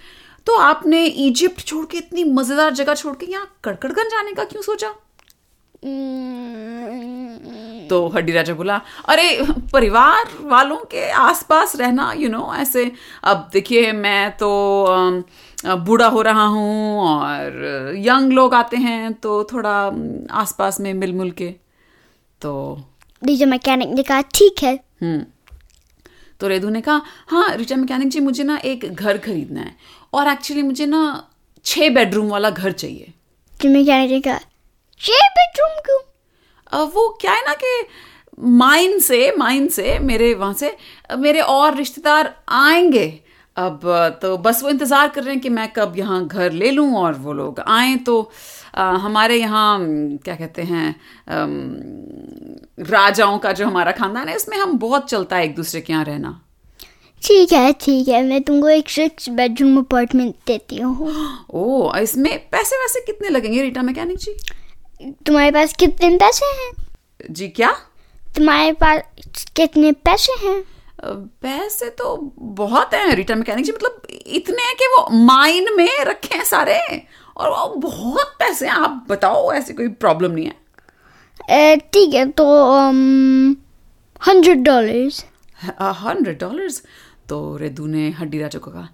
तो 0.46 0.56
आपने 0.56 1.04
इजिप्ट 1.06 1.64
छोड़ 1.64 1.86
के 1.86 1.98
इतनी 1.98 2.24
मज़ेदार 2.24 2.70
जगह 2.74 2.94
छोड़ 2.94 3.14
के 3.16 3.26
यहाँ 3.26 3.56
कड़कड़गंज 3.64 4.06
जाने 4.06 4.32
का 4.32 4.44
क्यों 4.44 4.62
सोचा? 4.62 4.88
हम्म, 5.84 7.36
तो 7.90 8.06
हड्डी 8.08 8.32
राजा 8.32 8.54
बोला 8.54 8.80
अरे 9.08 9.28
परिवार 9.72 10.30
वालों 10.42 10.76
के 10.90 11.08
आसपास 11.10 11.76
रहना 11.76 12.12
यू 12.12 12.22
you 12.22 12.30
नो 12.30 12.38
know, 12.38 12.54
ऐसे 12.56 12.90
अब 13.24 13.48
देखिए 13.52 13.92
मैं 13.92 14.30
तो 14.36 14.50
बूढ़ा 15.86 16.06
हो 16.06 16.22
रहा 16.22 16.44
हूँ 16.46 17.00
और 17.00 17.94
यंग 17.98 18.32
लोग 18.32 18.54
आते 18.54 18.76
हैं 18.76 19.12
तो 19.12 19.42
थोड़ा 19.52 19.76
आसपास 20.40 20.80
में 20.80 20.92
मिल 20.94 21.12
मुल 21.12 21.30
के। 21.30 21.48
तो 22.42 22.52
डीजे 23.22 23.44
मैकेनिक 23.44 23.88
ने 23.88 24.02
कहा 24.02 24.20
ठीक 24.34 24.62
है। 24.62 24.74
हम्म। 25.02 25.24
तो 26.40 26.48
रेदू 26.48 26.68
ने 26.68 26.80
कहा 26.80 27.00
हाँ 27.28 27.54
रिचा 27.56 27.76
मैकेनिक 27.76 28.08
जी 28.08 28.20
मुझे 28.20 28.44
ना 28.44 28.56
एक 28.64 28.84
घर 28.94 29.18
खरीदना 29.18 29.60
है 29.60 29.74
और 30.12 30.28
एक्चुअली 30.28 30.62
मुझे 30.62 30.86
ना 30.86 31.02
छह 31.64 31.88
बेडरूम 31.90 32.28
वाला 32.28 32.50
घर 32.50 32.72
चाहिए। 32.72 33.12
मैं 33.64 33.84
कहने 33.86 34.06
ने 34.06 34.20
कहा 34.20 34.38
छह 35.00 35.28
बेडरूम 35.38 35.80
क्यों? 35.84 35.98
वो 36.72 37.08
क्या 37.20 37.32
है 37.32 37.44
ना 37.46 37.54
कि 37.54 37.86
माइन 38.38 38.98
से 39.00 39.30
माइन 39.38 39.68
से 39.68 39.98
मेरे 39.98 40.32
वहाँ 40.34 40.54
से 40.54 40.76
मेरे 41.18 41.40
और 41.40 41.76
रिश्तेदार 41.76 42.34
आएँगे। 42.48 43.06
अब 43.56 43.80
तो 44.22 44.36
बस 44.38 44.62
वो 44.62 44.68
इंतज़ार 44.70 45.08
कर 45.08 45.22
रहे 45.22 45.34
हैं 45.34 45.40
कि 45.42 45.48
मैं 45.48 45.68
कब 45.72 45.94
यहाँ 45.96 46.26
घर 46.26 46.52
ले 46.52 46.70
लूँ 46.70 46.92
और 46.96 47.14
वो 47.14 47.32
लोग 47.32 47.60
आए। 47.60 47.94
तो 47.96 48.20
अ, 48.74 48.82
हमारे 48.82 49.36
यहाँ 49.36 49.78
क्या 50.24 50.34
कहते 50.36 50.62
हैं 50.62 50.94
राजाओं 52.86 53.38
का 53.38 53.52
जो 53.52 53.66
हमारा 53.66 53.92
खानदान 53.92 54.28
है 54.28 54.34
इसमें 54.36 54.56
हम 54.58 54.76
बहुत 54.78 55.08
चलता 55.10 55.36
है 55.36 55.44
एक 55.44 55.54
दूसरे 55.56 55.80
के 55.80 55.92
यहाँ 55.92 56.04
रहना। 56.04 56.40
ठीक 57.22 57.52
है 57.52 57.72
ठीक 57.80 58.08
है 58.08 58.22
मैं 58.24 58.42
तुमको 58.42 58.68
एक 58.68 58.88
सिक्स 58.88 59.28
बेडरूम 59.28 59.78
अपार्टमेंट 59.78 60.34
देती 60.46 60.76
हूँ। 60.76 61.12
ओ 61.50 61.92
इसमें 61.98 62.38
पैसे 62.50 62.76
वैसे 62.76 63.00
कितने 63.06 63.28
लगेंगे 63.28 63.62
रीटा 63.62 63.82
मैकेनिक 63.82 64.18
जी? 64.18 64.36
तुम्हारे 65.00 65.50
पास 65.50 65.72
कितने 65.74 66.16
पैसे 66.18 66.46
हैं? 66.46 66.72
जी 67.30 67.48
क्या? 67.48 67.72
तुम्हारे 68.36 68.72
पास 68.72 69.44
कितने 69.56 69.92
पैसे 70.04 70.32
हैं? 70.46 70.62
पैसे 71.42 71.88
तो 71.90 72.16
बहुत 72.38 72.94
हैं 72.94 73.14
रीटा 73.16 73.34
मैकेनिक 73.34 73.64
जी। 73.64 73.72
मतलब 73.72 74.02
इतने 74.10 74.62
हैं 74.62 74.74
कि 74.74 74.86
वो 74.86 75.08
माइन 75.26 75.74
में 75.76 76.04
रखे 76.04 76.34
हैं 76.34 76.44
सारे। 76.44 76.78
और 77.36 77.50
वो 77.50 77.74
बहुत 77.80 78.34
पैसे 78.38 78.66
हैं 78.66 78.72
आप 78.74 79.06
बताओ 79.08 79.52
ऐसी 79.52 79.72
कोई 79.72 79.88
प्रॉब्लम 80.02 80.32
नहीं 80.32 80.46
है। 80.46 81.76
ठीक 81.78 82.14
है 82.14 82.26
तो 82.32 82.44
हंड्रेड 84.20 84.62
डॉलर्स 84.64 85.24
हंड्रेड 85.80 86.38
डॉलर्स 86.40 86.82
तो 87.28 87.56
रेदू 87.56 87.86
ने 87.86 88.08
हड्डी 88.10 88.38
राजा 88.38 88.58
को 88.58 88.70
कहा 88.70 88.88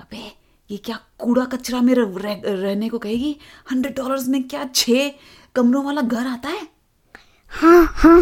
अबे 0.00 0.22
ये 0.70 0.76
क्या 0.76 0.98
कूड़ा 1.18 1.44
कचरा 1.44 1.80
में 1.80 1.94
रह, 1.94 2.04
रह, 2.16 2.40
रहने 2.44 2.88
को 2.88 2.98
कहेगी? 2.98 3.36
हंड्रेड 3.70 3.96
डॉलर्स 3.96 4.28
में 4.28 4.42
क्या 4.48 4.68
छह 4.74 5.10
कमरों 5.58 5.84
वाला 5.84 6.00
घर 6.02 6.26
आता 6.26 6.48
है? 6.48 6.66
हाँ 7.52 7.84
हाँ। 7.94 8.20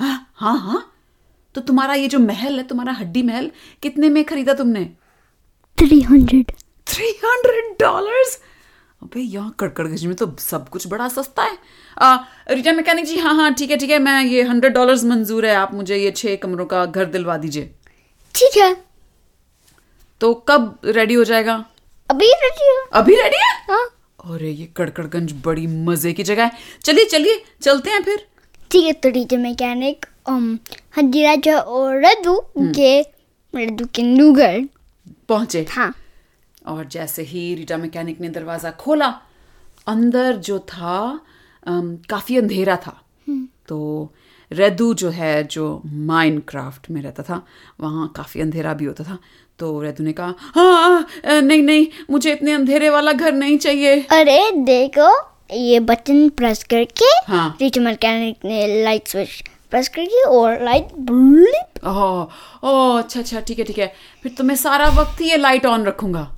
हाँ 0.00 0.32
हाँ 0.34 0.58
हाँ। 0.60 0.84
तो 1.54 1.60
तुम्हारा 1.60 1.94
ये 1.94 2.08
जो 2.08 2.18
महल 2.18 2.56
है 2.56 2.66
तुम्हारा 2.66 2.92
हड्डी 2.94 3.22
महल 3.22 3.50
कितने 3.82 4.08
में 4.08 4.24
खरीदा 4.24 4.54
तुमने? 4.54 4.84
Three 5.78 6.00
hundred 6.02 6.52
three 6.86 7.08
hundred 7.24 7.74
dollars 7.80 8.38
अबे 9.02 9.20
यहाँ 9.20 9.54
कड़कड़गंज 9.60 10.04
में 10.06 10.14
तो 10.16 10.26
सब 10.40 10.68
कुछ 10.68 10.86
बड़ा 10.86 11.08
सस्ता 11.08 11.42
है। 11.42 11.58
रीटा 12.50 12.72
मैकेनिक 12.72 13.04
जी 13.06 13.18
हाँ 13.18 13.34
हाँ 13.34 13.52
ठीक 13.54 13.70
है 13.70 13.76
ठीक 13.76 13.90
है 13.90 13.98
मैं 13.98 14.22
ये 14.22 14.42
हंड्रेड 14.42 14.72
डॉलर्स 14.74 15.04
मंजूर 15.04 15.46
है। 15.46 15.54
आप 15.56 15.74
मुझे 15.74 15.96
ये 15.96 16.10
छह 16.10 16.36
कमरों 16.36 16.66
का 16.66 16.84
घर 16.86 17.04
दिलवा 17.06 17.36
दीजिए। 17.36 17.70
ठीक 18.34 18.56
है। 18.56 18.72
तो 20.20 20.32
कब 20.48 20.78
रेडी 20.84 21.14
हो 21.14 21.24
जाएगा? 21.24 21.64
अभी 22.10 22.32
रेडी 22.34 22.68
हो। 22.68 22.82
अभी 22.92 23.14
रेडी 23.14 23.36
है? 23.38 23.52
हाँ। 23.70 23.86
अरे 24.28 24.50
ये 24.50 24.66
कड़कड़गंज 24.76 25.32
बड़ी 25.44 25.66
मज़े 25.66 26.12
की 26.12 26.22
जगह 26.22 26.44
है। 26.44 26.50
चलिए 26.84 27.04
चलिए 27.04 27.42
चलते 27.62 27.90
हैं 27.90 28.02
फिर। 28.04 28.26
ठीक 28.70 28.84
है 28.86 28.92
तो 28.92 29.10
डीजे 29.10 29.36
मैकेनिक 29.36 30.06
हड्डी 30.96 31.22
राजा 31.22 31.58
और 31.58 32.04
रद्दू 32.04 32.34
के 32.58 33.00
रद्दू 33.54 33.84
के 33.94 34.02
न्यू 34.02 34.32
घर 34.32 34.68
पहुँचे। 35.28 35.66
हाँ। 35.70 35.92
और 36.66 36.84
जैसे 36.86 37.22
ही 37.22 37.54
रीटा 37.54 37.76
मैकेनिक 37.76 38.20
ने 38.20 38.28
दरवाज़ा 38.28 38.70
खोला 38.80 39.08
अंदर 39.86 40.36
जो 40.38 40.58
था 40.68 41.20
काफ़ी 41.66 42.36
अंधेरा 42.38 42.76
था। 42.76 43.00
तो 43.68 43.78
रेदू 44.50 44.92
जो 44.94 45.10
है 45.10 45.42
जो 45.44 45.80
माइनक्राफ्ट 45.86 46.90
में 46.90 47.00
रहता 47.02 47.22
था 47.22 47.42
वहाँ 47.80 48.12
काफ़ी 48.16 48.40
अंधेरा 48.40 48.74
भी 48.74 48.84
होता 48.84 49.04
था। 49.04 49.18
तो 49.58 49.80
रेदू 49.82 50.04
ने 50.04 50.12
कहा 50.12 50.34
हाँ 50.54 51.06
नहीं 51.42 51.62
नहीं 51.62 51.86
मुझे 52.10 52.32
इतने 52.32 52.52
अंधेरे 52.52 52.90
वाला 52.90 53.12
घर 53.12 53.32
नहीं 53.32 53.58
चाहिए। 53.58 54.00
अरे 54.12 54.50
देखो 54.64 55.10
ये 55.54 55.80
बटन 55.80 56.28
प्रेस 56.28 56.62
करके 56.64 57.10
हाँ। 57.26 57.48
मैकेनिक 57.60 58.44
ने 58.44 58.82
लाइट 58.84 59.08
स्विच 59.08 59.42
प्रेस 59.70 59.88
करके 59.88 60.22
और 60.26 60.62
लाइट 60.64 60.92
ब्लिप 61.08 61.86
ओह 61.86 62.68
ओह 62.68 62.98
अच्छा 62.98 63.20
अच्छा 63.20 63.40
ठीक 63.40 63.58
है 63.58 63.64
ठीक 63.64 63.78
है। 63.78 63.92
फिर 64.22 64.32
तो 64.38 64.44
मैं 64.44 64.56
सारा 64.56 64.88
वक्त 65.00 65.20
ही 65.20 65.30
ये 65.30 65.36
लाइट 65.36 65.66
ऑन 65.66 65.84
रखूँगा। 65.84 66.30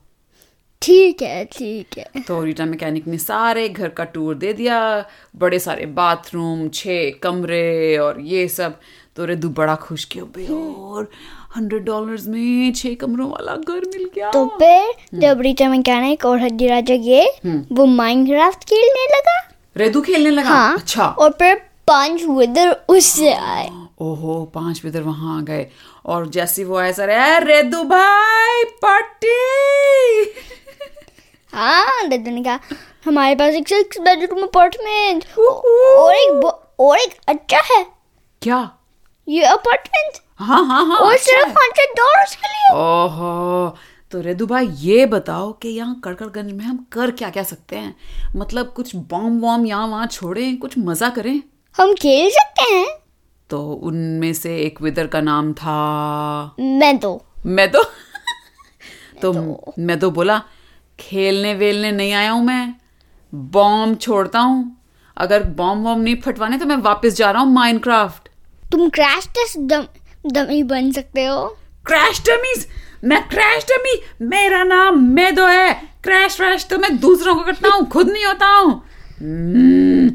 ठीक 0.83 1.23
है 1.23 1.45
ठीक 1.45 1.99
है। 1.99 2.21
तो 2.29 2.43
रीटा 2.45 2.65
मैकेनिक 2.65 3.07
ने 3.07 3.19
सारे 3.19 3.69
घर 3.69 3.89
का 3.89 4.05
टूर 4.05 4.35
दे 4.35 4.53
दिया 4.53 4.79
बड़े 5.37 5.59
सारे 5.59 5.87
बाथरूम 5.87 6.69
छः 6.69 7.11
कमरे 7.23 7.97
और 7.97 8.21
ये 8.21 8.49
सब। 8.49 8.79
तो 9.17 9.25
रेदू 9.25 9.49
बड़ा 9.49 9.75
खुश 9.75 10.05
किया 10.05 10.25
बे 10.25 10.47
और 10.47 11.11
हंड्रेड 11.57 11.85
डॉलर्स 11.85 12.27
में 12.27 12.73
छः 12.73 12.95
कमरों 12.95 13.31
वाला 13.31 13.57
घर 13.57 13.81
मिल 13.87 14.11
गया। 14.15 14.31
तो 14.31 14.47
फिर 14.59 15.19
जब 15.21 15.41
रीटा 15.41 15.69
मैकेनिक 15.69 16.25
और 16.25 16.41
हड्डी 16.41 16.67
राजा 16.67 16.97
गए 16.97 17.27
वो 17.73 17.87
माइनक्राफ्ट 17.87 18.65
खेलने 18.65 19.05
लगा। 19.17 19.39
रेदू 19.77 20.01
खेलने 20.01 20.31
लगा? 20.31 20.49
हाँ। 20.49 20.79
अच्छा। 20.79 21.07
और 21.07 21.31
फिर 21.31 21.55
पाँच 21.89 22.25
विदर 22.25 22.77
उससे 22.89 23.33
आए। 23.33 23.71
ओहो 24.01 24.45
पाँच 24.55 24.81
बिदर 24.85 25.03
वहाँ 25.03 25.39
आ 25.39 25.41
गए। 25.41 25.67
और 26.07 26.29
जैसे 26.29 26.65
वो 26.65 26.77
आए 26.79 26.93
सर 26.93 27.11
"ए, 27.11 27.39
रेदू 27.45 27.83
भाई 27.85 28.65
पार्टी 28.83 29.29
हाँ 31.53 32.09
दादा 32.09 32.31
ने 32.31 32.43
कहा। 32.43 32.59
हमारे 33.05 33.35
पास 33.35 33.55
एक 33.55 33.69
सिक्स 33.69 33.99
बेडरूम 34.01 34.43
अपार्टमेंट 34.43 35.25
और 35.39 36.15
एक 36.15 36.45
और 36.81 36.99
एक 36.99 37.15
अच्छा 37.29 37.61
है। 37.71 37.85
क्या? 38.43 38.59
ये 39.29 39.45
अपार्टमेंट 39.45 40.19
हाँ 40.41 40.65
हाँ 40.67 40.85
हाँ 40.87 40.99
और 40.99 41.13
अच्छा 41.13 41.25
सिर्फ़। 41.25 41.59
हंड्रेड 41.59 41.97
डॉलर्स 41.97 42.35
के 42.35 42.49
लिए। 42.49 42.79
ओहो 42.81 43.77
तो 44.13 44.21
रेदू 44.21 44.47
भाई 44.47 44.67
ये 44.81 45.07
बताओ 45.07 45.51
कि 45.53 45.69
यहाँ 45.69 46.01
कड़कड़गंज 46.05 46.53
में 46.53 46.65
हम 46.65 46.77
कर 46.93 47.11
क्या 47.11 47.31
क्या 47.31 47.43
सकते 47.43 47.77
हैं? 47.77 47.95
मतलब 48.37 48.73
कुछ 48.77 48.95
बॉम्ब 48.97 49.43
वॉम्ब 49.45 49.67
यहाँ 49.67 49.87
वहाँ 49.89 50.07
छोड़ें 50.07 50.57
कुछ 50.59 50.79
मज़ा 50.79 51.09
करें? 51.11 51.43
हम 51.77 51.95
खेल 51.95 52.31
सकते 52.31 52.73
हैं। 52.75 52.87
तो 53.51 53.63
उनमें 53.73 54.33
से 54.35 54.57
एक 54.59 54.81
विदर 54.83 55.07
का 55.07 55.21
नाम 55.21 55.53
था। 55.53 56.55
मैं 56.61 56.97
तो? 56.99 57.21
मैं 57.47 57.71
तो 57.71 57.83
तो। 59.23 59.75
मैं 59.79 59.99
तो 60.01 60.11
बोला 60.11 60.41
खेलने 61.01 61.55
वेलने 61.55 61.93
नहीं 61.93 62.13
आया 62.13 62.31
हूँ 62.31 62.45
मैं। 62.45 62.75
बॉम्ब 63.33 63.99
छोड़ता 63.99 64.41
हूँ। 64.41 64.77
अगर 65.17 65.43
बॉम्ब 65.57 65.85
वॉम्ब 65.85 66.03
नहीं 66.05 66.17
फटवाने 66.21 66.59
तो 66.59 66.67
मैं 66.67 66.77
वापस 66.77 67.17
जा 67.17 67.31
रहा 67.31 67.43
हूँ 67.43 67.53
माइनक्राफ्ट 67.53 68.29
तुम 68.73 68.89
क्रैश 68.89 69.27
टेस्ट 69.29 69.59
दम 69.59 69.87
दमी 70.27 70.63
बन 70.63 70.91
सकते 70.93 71.25
हो। 71.25 71.47
Crash 71.87 72.21
dummies? 72.29 72.67
मैं 73.05 73.23
क्रैश 73.29 73.65
डमी? 73.65 74.01
मेरा 74.27 74.63
नाम 74.65 74.99
मेदो 75.15 75.47
है। 75.47 75.73
क्रैश 76.03 76.37
क्रैश 76.37 76.67
तो 76.71 76.79
मैं 76.79 76.97
दूसरों 77.01 77.35
को 77.35 77.43
करता 77.45 77.69
हूँ 77.69 77.87
खुद 77.89 78.11
नहीं 78.11 78.25
होता 78.25 78.47
हूँ। 78.47 78.73
हम्म, 79.21 80.11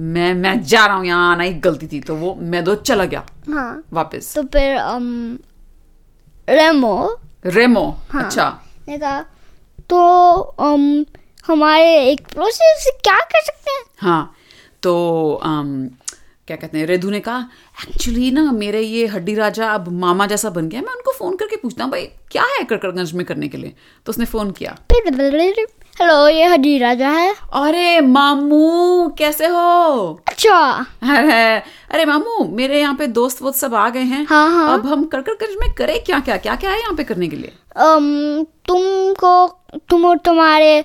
मैं 0.00 0.32
मैं 0.34 0.62
जा 0.62 0.84
रहा 0.86 0.96
हूँ 0.96 1.06
यहाँ 1.06 1.30
आना 1.32 1.44
ही 1.44 1.52
गलती 1.60 1.86
थी 1.86 2.00
तो 2.00 2.16
वो 2.16 2.34
मेदो 2.40 2.74
चला 2.74 3.04
गया। 3.04 3.24
हाँ। 3.48 3.82
वापस। 3.92 4.32
तो 4.36 4.42
फिर 4.42 4.76
um, 4.78 5.38
रेमो। 6.50 7.18
रेमो 7.46 7.86
अच्छा। 8.14 8.48
ने 8.88 8.98
कहा 8.98 9.24
तो 9.90 10.54
um, 10.60 11.04
हमारे 11.46 11.94
एक 12.10 12.26
प्रोसेस 12.28 12.84
से 12.84 12.90
क्या 13.04 13.18
कर 13.32 13.40
सकते 13.40 13.70
हैं? 13.70 13.82
हाँ 13.98 14.34
तो 14.82 14.94
अम, 15.44 15.88
क्या 16.46 16.56
कहते 16.56 16.78
हैं 16.78 16.86
रेधु 16.86 17.10
ने 17.10 17.20
कहा 17.20 17.38
एक्चुअली 17.88 18.30
ना 18.30 18.50
मेरे 18.52 18.80
ये 18.80 19.06
हड्डी 19.06 19.34
राजा 19.34 19.68
अब 19.72 19.88
मामा 20.00 20.26
जैसा 20.26 20.50
बन 20.50 20.68
गया 20.68 20.80
मैं 20.80 20.92
उनको 20.92 21.12
फ़ोन 21.12 21.36
करके 21.36 21.56
पूछता 21.56 21.84
हूँ 21.84 21.90
भाई 21.92 22.06
क्या 22.30 22.42
है 22.58 22.64
कड़कड़गंज 22.64 23.12
में 23.12 23.24
करने 23.26 23.48
के 23.48 23.58
लिए? 23.58 23.74
तो 24.06 24.10
उसने 24.10 24.24
फ़ोन 24.24 24.50
किया। 24.50 24.76
हेलो 26.00 26.28
ये 26.28 26.44
हड्डी 26.44 26.76
राजा 26.78 27.08
है। 27.08 27.34
अरे 27.54 28.00
मामू 28.00 29.08
कैसे 29.18 29.46
हो? 29.46 30.20
अच्छा। 30.28 30.56
अरे 31.02 31.32
अरे 31.94 32.04
मामू 32.04 32.44
मेरे 32.56 32.80
यहाँ 32.80 32.94
पे 32.94 33.06
दोस्त 33.06 33.42
वोस्त 33.42 33.58
सब 33.58 33.74
आ 33.74 33.88
गए 33.88 34.02
हैं। 34.02 34.24
हाँ, 34.30 34.48
हाँ। 34.50 34.78
अब 34.78 34.86
हम 34.86 35.04
कड़कड़गंज 35.04 35.56
में 35.60 35.72
करें 35.74 35.98
क्या 36.04 36.18
क्या 36.20 36.36
क्या 36.36 36.56
क्या 36.56 36.70
है 36.70 36.80
यहाँ 36.80 36.94
पे 36.94 37.04
करने 37.04 37.28
के 37.28 37.36
लिए? 37.36 37.52
Um, 37.76 38.46
तुमको 38.68 39.46
तुम 39.88 40.04
और 40.06 40.18
तुम्हारे 40.18 40.84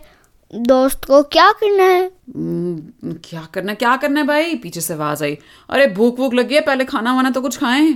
दोस्त 0.55 1.05
को 1.05 1.21
क्या 1.23 1.51
करना 1.51 1.83
है? 1.83 2.05
हम्म, 2.35 3.13
क्या 3.25 3.47
करना 3.53 3.73
क्या 3.73 3.95
करना 3.97 4.19
है 4.19 4.27
भाई? 4.27 4.55
पीछे 4.55 4.81
से 4.81 4.93
आवाज़ 4.93 5.23
आई। 5.23 5.37
अरे 5.69 5.87
भूख 5.87 6.17
भूख 6.17 6.33
लगी 6.33 6.55
है 6.55 6.61
पहले 6.61 6.85
खाना 6.85 7.15
वाना 7.15 7.29
तो 7.29 7.41
कुछ 7.41 7.57
खाए? 7.57 7.93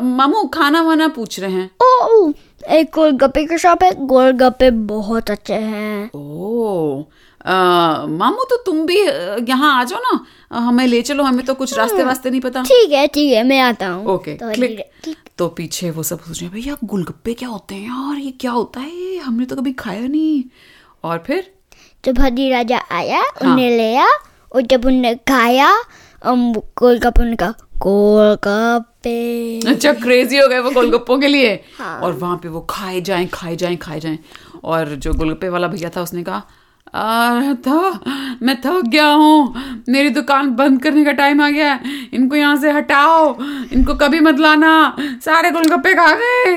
मामू 0.00 0.44
खाना 0.44 0.82
वाना 0.82 1.08
पूछ 1.08 1.40
रहे 1.40 1.52
हैं। 1.52 1.70
ओ 1.82 2.32
एक 2.68 2.90
गोलगप्पे 2.94 3.44
की 3.46 3.58
शॉप 3.58 3.82
है। 3.82 4.06
गोलगप्पे 4.06 4.70
बहुत 4.70 5.30
अच्छे 5.30 5.54
हैं। 5.54 6.10
ओ 6.14 7.04
मामू 7.44 8.44
तो 8.50 8.56
तुम 8.66 8.84
भी 8.86 9.00
यहाँ 9.48 9.72
आ 9.80 9.84
जाओ 9.84 10.00
ना। 10.00 10.58
हमें 10.58 10.86
ले 10.86 11.00
चलो 11.02 11.24
हमें 11.24 11.44
तो 11.46 11.54
कुछ 11.54 11.76
रास्ते 11.78 12.04
वास्ते 12.04 12.30
नहीं 12.30 12.40
पता। 12.40 12.62
ठीक 12.62 12.92
है 12.92 13.06
ठीक 13.06 13.32
है 13.32 13.42
मैं 13.44 13.58
आता 13.60 13.88
हूँ। 13.88 14.06
ओके 14.14 14.34
तो 14.34 14.52
क्लिक। 14.52 15.14
तो 15.38 15.48
पीछे 15.48 15.90
वो 15.90 16.02
सब 16.02 16.20
सोच 16.20 16.40
रहे 16.40 16.50
भैया 16.50 16.76
गोलगप्पे 16.84 17.34
क्या 17.34 17.48
होते 17.48 17.74
हैं 17.74 17.82
यार? 17.82 18.18
ये 18.18 18.30
क्या 18.40 18.50
होता 18.50 18.80
है? 18.80 19.16
हमने 19.18 19.46
तो 19.46 19.56
कभी 19.56 19.72
खाया 19.74 20.06
नहीं। 20.06 20.42
और 21.04 21.22
फिर? 21.26 21.50
जब 22.04 22.20
हडी 22.20 22.50
राजा 22.50 22.78
आया 22.92 23.22
उन्हें 23.42 23.76
लिया 23.76 24.06
और 24.52 24.62
जब 24.62 24.86
उन्हें 24.86 25.16
खाया 25.28 25.70
गोलगप्पे 26.22 27.22
उन्हें 27.22 27.36
कहा 27.36 27.54
गोलगप्पे। 27.82 29.60
अच्छा 29.68 29.92
क्रेजी 29.94 30.38
हो 30.38 30.48
गए 30.48 30.58
वो 30.58 30.70
गोलगप्पों 30.70 31.18
के 31.18 31.26
लिए। 31.26 31.52
हाँ। 31.78 32.00
और 32.00 32.12
वहाँ 32.14 32.36
पे 32.42 32.48
वो 32.48 32.60
खाए 32.70 33.00
जाएँ 33.00 33.26
खाए 33.32 33.56
जाएँ 33.56 33.76
खाए 33.76 34.00
जाएँ। 34.00 34.18
और 34.64 34.94
जो 34.96 35.12
गोलगप्पे 35.14 35.48
वाला 35.48 35.68
भैया 35.68 35.90
था 35.96 36.02
उसने 36.02 36.22
कहा 36.22 36.42
आ, 36.86 37.52
तो 37.54 37.90
मैं 38.46 38.56
थक 38.60 38.82
गया 38.86 39.06
हूँ। 39.06 39.82
मेरी 39.88 40.10
दुकान 40.10 40.50
बंद 40.56 40.82
करने 40.82 41.04
का 41.04 41.12
टाइम 41.12 41.40
आ 41.42 41.48
गया 41.50 41.72
है। 41.72 42.08
इनको 42.14 42.36
यहाँ 42.36 42.56
से 42.56 42.70
हटाओ। 42.70 43.34
इनको 43.72 43.94
कभी 43.94 44.20
मत 44.20 44.38
लाना। 44.38 44.74
सारे 45.24 45.50
गोलगप्पे 45.50 45.94
खा 45.94 46.12
गए। 46.14 46.54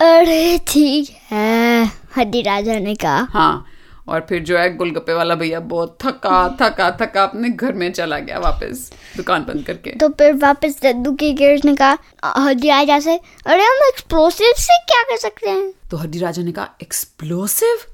अरे 0.00 0.58
ठीक 0.68 1.10
है। 1.30 1.84
हड्डी 2.16 2.42
राजा 2.42 2.78
ने 2.78 2.94
कहा। 2.94 3.26
हाँ 3.30 3.66
और 4.08 4.24
फिर 4.28 4.42
जो 4.42 4.56
है 4.58 4.74
गोलगप्पे 4.76 5.14
वाला 5.14 5.34
भैया 5.34 5.60
बहुत 5.60 5.96
थका 6.02 6.48
थका 6.60 6.90
थका 7.00 7.22
अपने 7.22 7.48
घर 7.50 7.72
में 7.72 7.90
चला 7.92 8.18
गया 8.18 8.38
वापस 8.38 8.90
दुकान 9.16 9.44
बंद 9.44 9.64
करके। 9.66 9.90
तो 9.90 10.08
फिर 10.08 10.34
वापस 10.36 10.80
दद्दू 10.84 11.12
के 11.12 11.32
गिर्स 11.32 11.64
ने 11.64 11.74
कहा 11.74 12.32
हड्डी 12.38 12.68
राजा 12.68 12.98
से 13.00 13.16
अरे 13.46 13.64
हम 13.64 13.86
एक्सप्लोसिव 13.88 14.52
से 14.58 14.78
क्या 14.84 15.02
कर 15.02 15.16
सकते 15.18 15.50
हैं? 15.50 15.72
तो 15.90 15.96
हड्डी 15.96 16.18
राजा 16.18 16.42
ने 16.42 16.52
कहा 16.52 16.68
एक्सप्लोसिव 16.82 17.84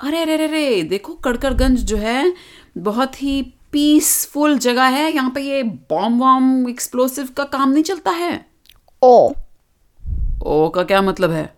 अरे 0.00 0.22
अरे 0.22 0.34
अरे 0.34 0.82
देखो 0.82 1.12
कड़कड़गंज 1.14 1.84
जो 1.84 1.96
है 1.96 2.32
बहुत 2.78 3.22
ही 3.22 3.42
पीसफुल 3.72 4.58
जगह 4.58 4.82
है। 4.82 5.14
यहाँ 5.14 5.30
पे 5.30 5.40
ये 5.40 5.62
बॉम्ब 5.62 6.20
वॉम्ब 6.20 6.68
एक्सप्लोसिव 6.68 7.28
का 7.36 7.44
काम 7.44 7.70
नहीं 7.70 7.82
चलता 7.82 8.10
है। 8.10 8.46
ओ। 9.02 9.32
ओ 10.46 10.68
का 10.68 10.82
क्या 10.82 11.02
मतलब 11.02 11.30
है? 11.30 11.54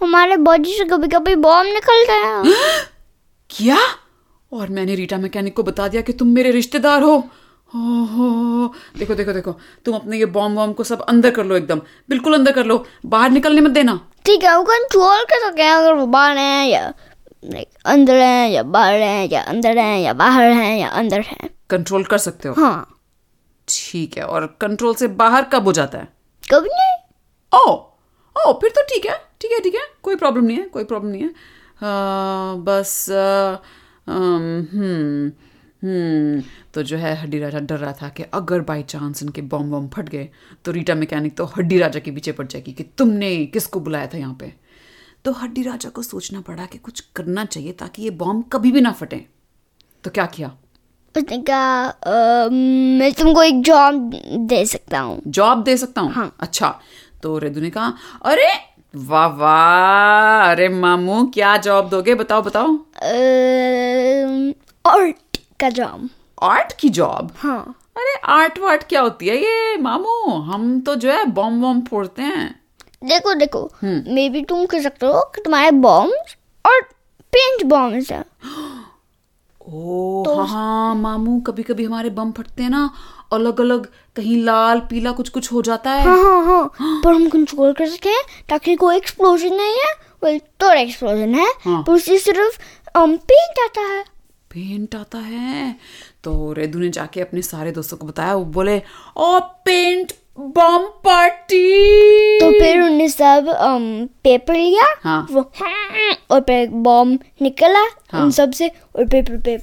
हमारे 0.00 0.36
बॉडी 0.36 0.72
से 0.72 0.84
कभी 0.84 1.08
कभी 1.08 1.34
बॉम्ब 1.36 1.72
निकलते 1.74 2.12
हैं। 2.12 2.42
क्या? 3.50 3.78
और 4.52 4.68
मैंने 4.68 4.94
रीटा 4.94 5.18
मैकेनिक 5.18 5.56
को 5.56 5.62
बता 5.62 5.88
दिया 5.88 6.02
कि 6.02 6.12
तुम 6.12 6.28
मेरे 6.28 6.50
रिश्तेदार 6.50 7.02
हो। 7.02 7.16
ओहो। 7.76 8.74
देखो 8.98 9.14
देखो 9.14 9.32
देखो 9.32 9.52
तुम 9.84 9.94
अपने 9.94 10.18
ये 10.18 10.26
बॉम्ब 10.26 10.58
वॉम्ब 10.58 10.74
को 10.74 10.84
सब 10.84 11.00
अंदर 11.00 11.30
कर 11.30 11.44
लो 11.44 11.56
एकदम। 11.56 11.80
बिल्कुल 12.08 12.34
अंदर 12.34 12.52
कर 12.52 12.66
लो। 12.66 12.84
बाहर 13.06 13.30
निकलने 13.30 13.60
मत 13.60 13.70
देना। 13.70 14.00
ठीक 14.24 14.44
है 14.44 14.56
वो 14.56 14.62
कंट्रोल 14.62 15.24
कर 15.24 15.48
सकते 15.48 15.62
हैं 15.62 15.72
अगर 15.72 15.92
वो 15.92 16.06
बाहर 16.06 16.36
हैं 16.36 16.66
या 16.68 16.92
लाइक 17.42 17.68
अंदर 17.86 18.20
हैं 18.20 18.48
या 18.50 18.62
बाहर 18.62 19.00
हैं 19.00 19.28
या 19.30 19.40
अंदर 19.42 19.78
हैं 19.78 19.98
या 20.00 20.12
बाहर 20.12 20.50
हैं 20.52 20.76
या 20.78 20.88
अंदर 20.88 21.20
हैं। 21.20 21.50
कंट्रोल 21.70 22.04
कर 22.04 22.18
सकते 22.18 22.48
हो। 22.48 22.54
हाँ। 22.54 22.96
ठीक 23.68 24.16
है 24.18 24.24
और 24.24 24.46
कंट्रोल 24.60 24.94
से 24.94 25.08
बाहर 25.20 25.44
कब 25.44 25.64
हो 25.64 25.72
जाता 25.72 25.98
है? 25.98 26.08
कभी 26.44 26.68
नहीं। 26.68 26.96
ओ 27.52 27.72
ओ 28.36 28.52
फिर 28.60 28.70
तो 28.70 28.82
ठीक 28.84 29.06
है 29.06 29.16
ठीक 29.40 29.52
है 29.52 29.60
ठीक 29.60 29.74
है 29.74 29.86
कोई 30.02 30.16
प्रॉब्लम 30.16 30.44
नहीं 30.44 30.56
है 30.56 30.64
कोई 30.64 30.84
प्रॉब्लम 30.84 31.10
नहीं 31.10 31.22
है। 31.22 31.28
आ, 31.28 32.54
बस 32.64 33.10
आ, 33.10 33.52
अम, 34.06 34.66
हम्म 34.72 35.32
हम्म 35.82 36.42
तो 36.74 36.82
जो 36.82 36.96
है 36.96 37.14
हड्डी 37.16 37.38
राजा 37.38 37.58
डर 37.58 37.78
रहा 37.78 37.92
था 38.02 38.08
कि 38.08 38.22
अगर 38.34 38.60
बाई 38.60 38.82
चांस 38.82 39.22
इनके 39.22 39.42
बॉम्ब 39.42 39.70
बॉम्ब 39.70 39.90
फट 39.94 40.08
गए 40.08 40.28
तो 40.64 40.72
रीटा 40.72 40.94
मैकेनिक 40.94 41.36
तो 41.36 41.44
हड्डी 41.56 41.78
राजा 41.78 42.00
के 42.00 42.10
पीछे 42.10 42.32
पड़ 42.32 42.46
जाएगी 42.46 42.72
कि 42.72 42.82
तुमने 42.98 43.36
किसको 43.46 43.80
बुलाया 43.80 44.06
था 44.06 44.18
यहाँ 44.18 44.36
पे? 44.40 44.52
तो 45.24 45.32
हड्डी 45.32 45.62
राजा 45.62 45.88
को 45.90 46.02
सोचना 46.02 46.40
पड़ा 46.40 46.66
कि 46.66 46.78
कुछ 46.78 47.00
करना 47.16 47.44
चाहिए 47.44 47.72
ताकि 47.72 48.02
ये 48.02 48.10
बॉम्ब 48.12 48.44
कभी 48.52 48.72
भी 48.72 48.80
ना 48.80 48.92
फटे। 48.92 49.24
तो 50.04 50.10
क्या 50.10 50.26
किया? 50.26 50.48
उसने 51.14 51.38
कहा 51.50 52.48
मैं 52.50 53.12
तुमको 53.12 53.42
एक 53.42 53.60
जॉब 53.62 54.10
दे 54.48 54.64
सकता 54.66 54.98
हूँ। 55.00 55.20
जॉब 55.28 55.62
दे 55.64 55.76
सकता 55.76 56.00
हूँ? 56.00 56.12
हाँ। 56.12 56.34
अच्छा 56.40 56.74
तो 57.22 57.38
रेदू 57.38 57.60
ने 57.60 57.70
कहा 57.70 57.92
अरे 58.24 58.48
वाह 58.94 59.26
वाह 59.36 60.50
अरे 60.50 60.68
मामू 60.70 61.24
क्या 61.34 61.56
जॉब 61.58 61.88
दोगे? 61.88 62.14
बताओ 62.14 62.42
बताओ। 62.42 62.74
आर्ट 64.84 65.36
का 65.60 65.68
जॉब 65.70 66.08
आर्ट 66.42 66.72
की 66.80 66.88
जॉब 66.90 67.32
हाँ। 67.38 67.60
अरे 67.96 68.14
आर्ट 68.32 68.58
वार्ट 68.58 68.82
क्या 68.88 69.00
होती 69.00 69.28
है 69.28 69.36
ये 69.36 69.76
मामू? 69.76 70.30
हम 70.42 70.80
तो 70.80 70.94
जो 70.94 71.10
है 71.12 71.24
बॉम्ब 71.26 71.62
वॉम्ब 71.62 71.86
फोड़ते 71.88 72.22
हैं। 72.22 72.59
देखो 73.02 73.34
देखो। 73.34 73.60
हम्म। 73.82 74.14
मे 74.14 74.28
बी 74.30 74.42
तुम 74.42 74.64
कह 74.66 74.82
सकते 74.82 75.06
हो 75.06 75.20
कि 75.34 75.42
तुम्हारे 75.42 75.70
बॉम्ब्स 75.70 76.36
और 76.64 76.80
पेंट 77.32 77.64
बॉम्ब्स 77.66 78.10
हैं। 78.12 78.24
ओ 79.60 80.34
हाँ 80.36 80.46
हाँ 80.48 80.94
मामू 80.94 81.38
कभी 81.40 81.62
कभी 81.62 81.84
हमारे 81.84 82.10
बम 82.10 82.32
फटते 82.32 82.62
हैं 82.62 82.70
ना 82.70 82.90
अलग 83.32 83.60
अलग 83.60 83.86
कहीं 84.16 84.36
लाल 84.44 84.80
पीला 84.80 85.12
कुछ 85.12 85.28
कुछ 85.28 85.52
हो 85.52 85.62
जाता 85.62 85.90
है। 85.90 86.04
हाँ 86.06 86.44
हाँ 86.44 86.70
हाँ। 86.78 87.00
पर 87.04 87.12
हम 87.12 87.28
कंट्रोल 87.28 87.72
कर 87.72 87.88
सके 87.88 88.16
ताकि 88.48 88.74
कोई 88.76 88.96
एक्सप्लोजन 88.96 89.54
नहीं 89.54 89.76
है 89.78 89.92
वेल 90.24 90.40
तो 90.60 90.72
एक्सप्लोजन 90.72 91.34
है 91.34 91.48
हाँ। 91.64 91.82
पर 91.86 91.92
उससे 91.92 92.18
सिर्फ़ 92.18 92.58
पेंट 92.96 93.58
आता 93.64 93.80
है। 93.80 94.02
पेंट 94.50 94.94
आता 94.94 95.18
है? 95.18 95.76
तो 96.24 96.52
रेदू 96.52 96.78
ने 96.78 96.88
जाके 96.88 97.20
अपने 97.20 97.42
सारे 97.42 97.72
दोस्तों 97.72 97.96
को 97.96 98.06
बताया 98.06 98.34
वो 98.34 98.44
बोले 98.44 98.82
ओ 99.16 99.38
पेंट 99.64 100.12
बम 100.56 100.86
पार्टी 101.04 102.38
तो 102.40 102.50
फिर 102.58 102.76
उन्होंने 102.80 103.08
सब 103.08 103.48
अम, 103.48 104.06
पेपर 104.24 104.54
लिया 104.54 104.84
हाँ। 105.02 105.26
वो 105.30 105.40
और 106.30 106.40
फिर 106.40 106.68
बॉम्ब 106.88 107.18
निकला 107.42 107.84
हाँ। 108.12 108.22
उन 108.24 108.30
सबसे 108.40 108.68
और 108.96 109.04
पेपर 109.14 109.36
पे 109.48 109.56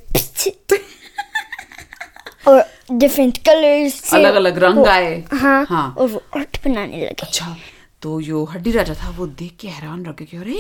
और 2.48 2.63
डिफरेंट 2.92 3.38
कलर्स 3.46 3.94
से 4.10 4.16
अलग-अलग 4.18 4.58
रंग 4.63 4.78
वो- 4.78 4.88
आए। 4.88 5.24
हाँ, 5.34 5.66
हाँ। 5.70 5.94
और 5.98 6.08
वो 6.08 6.22
आर्ट 6.38 6.58
बनाने 6.66 6.98
लगे 6.98 7.24
अच्छा 7.24 7.56
तो 8.02 8.20
यो 8.22 8.44
हड्डी 8.46 8.72
राजा 8.72 8.94
था 9.04 9.10
वो 9.18 9.26
देख 9.28 9.56
के 9.62 9.68
हैरान 9.68 10.04
रह 10.06 10.12
गया 10.20 10.26
कि 10.32 10.38
अरे 10.38 10.60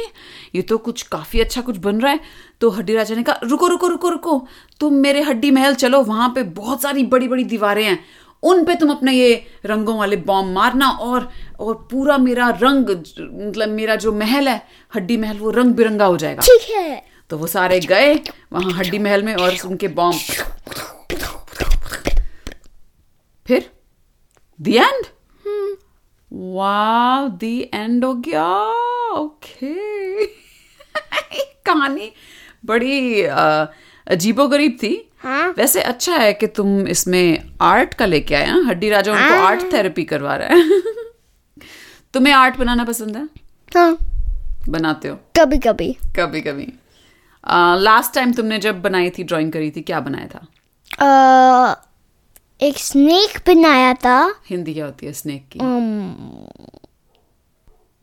ये 0.55 0.61
तो 0.69 0.77
कुछ 0.87 1.01
काफ़ी 1.11 1.39
अच्छा 1.39 1.61
कुछ 1.61 1.77
बन 1.85 1.99
रहा 2.01 2.11
है 2.11 2.19
तो 2.61 2.69
हड्डी 2.77 2.93
राजा 2.95 3.15
ने 3.15 3.23
कहा 3.23 3.39
रुको 3.43 3.67
रुको 3.67 3.87
रुको 3.87 4.09
रुको 4.09 4.41
तुम 4.79 4.93
मेरे 5.05 5.21
हड्डी 5.23 5.51
महल 5.57 5.75
चलो 5.83 6.01
वहाँ 6.03 6.29
पे 6.35 6.43
बहुत 6.59 6.81
सारी 6.81 7.03
बड़ी 7.13 7.27
बड़ी 7.27 7.43
दीवारें 7.53 7.83
हैं 7.85 7.99
उन 8.43 8.63
पे 8.65 8.75
तुम 8.75 8.91
अपने 8.91 9.11
ये 9.13 9.45
रंगों 9.65 9.97
वाले 9.97 10.15
बॉम्ब 10.15 10.53
मारना 10.53 10.89
और 10.89 11.29
और 11.59 11.87
पूरा 11.91 12.17
मेरा 12.17 12.49
रंग 12.49 12.89
मतलब 12.89 13.69
मेरा 13.69 13.95
जो 13.95 14.11
महल 14.13 14.47
है 14.47 14.61
हड्डी 14.95 15.17
महल 15.17 15.37
वो 15.37 15.49
रंग 15.51 15.73
बिरंगा 15.73 16.05
हो 16.05 16.17
जाएगा। 16.17 16.41
ठीक 16.41 16.69
है। 16.71 17.03
तो 17.29 17.37
वो 17.37 17.47
सारे 17.47 17.79
गए 17.79 18.13
वहाँ 18.53 18.71
हड्डी 18.71 18.99
महल 18.99 19.23
में 19.23 19.35
और 19.35 19.55
उनके 19.65 19.87
बॉम्ब 19.87 20.19
फिर? 23.45 23.69
The 24.59 24.67
end 24.67 25.05
wow 26.31 27.29
the 27.29 27.43
end 27.73 28.05
हो 28.05 28.13
गया। 28.13 28.45
ओके 29.13 30.25
कहानी 31.65 32.11
बड़ी 32.65 33.23
अजीबो 33.23 33.96
गरीब 34.11 34.77
थी। 34.83 35.11
हाँ। 35.19 35.53
वैसे 35.57 35.81
अच्छा 35.81 36.15
है 36.15 36.33
कि 36.33 36.47
तुम 36.47 36.87
इसमें 36.87 37.51
आर्ट 37.61 37.93
का 37.93 38.05
लेके 38.05 38.35
आए 38.35 38.45
हैं? 38.45 38.63
हड्डी 38.63 38.89
राजा 38.89 39.11
उनको 39.11 39.23
हाँ। 39.23 39.39
आर्ट 39.39 39.73
थेरेपी 39.73 40.03
करवा 40.03 40.35
रहा 40.35 40.47
है। 40.47 40.81
तुम्हें 42.13 42.33
आर्ट 42.33 42.57
बनाना 42.57 42.83
पसंद 42.83 43.17
है? 43.17 43.29
हाँ 43.77 43.97
बनाते 44.69 45.07
हो? 45.07 45.15
कभी 45.15 45.57
कभी 45.57 45.97
कभी 46.19 46.41
कभी 46.41 46.73
लास्ट 47.75 48.13
टाइम 48.13 48.33
तुमने 48.33 48.59
जब 48.59 48.81
बनाई 48.81 49.09
थी 49.09 49.23
ड्राइंग 49.23 49.51
करी 49.51 49.71
थी 49.71 49.81
क्या 49.81 49.99
बनाया 49.99 50.27
था? 50.27 50.47
अ, 50.99 51.83
एक 52.61 52.77
स्नेक 52.77 53.39
बनाया 53.47 53.93
था। 53.93 54.35
हिंदी 54.49 54.73
क्या 54.73 54.85
होती 54.85 55.05
है 55.05 55.13
स्नेक 55.13 55.49
की? 55.51 55.59
um, 55.59 56.13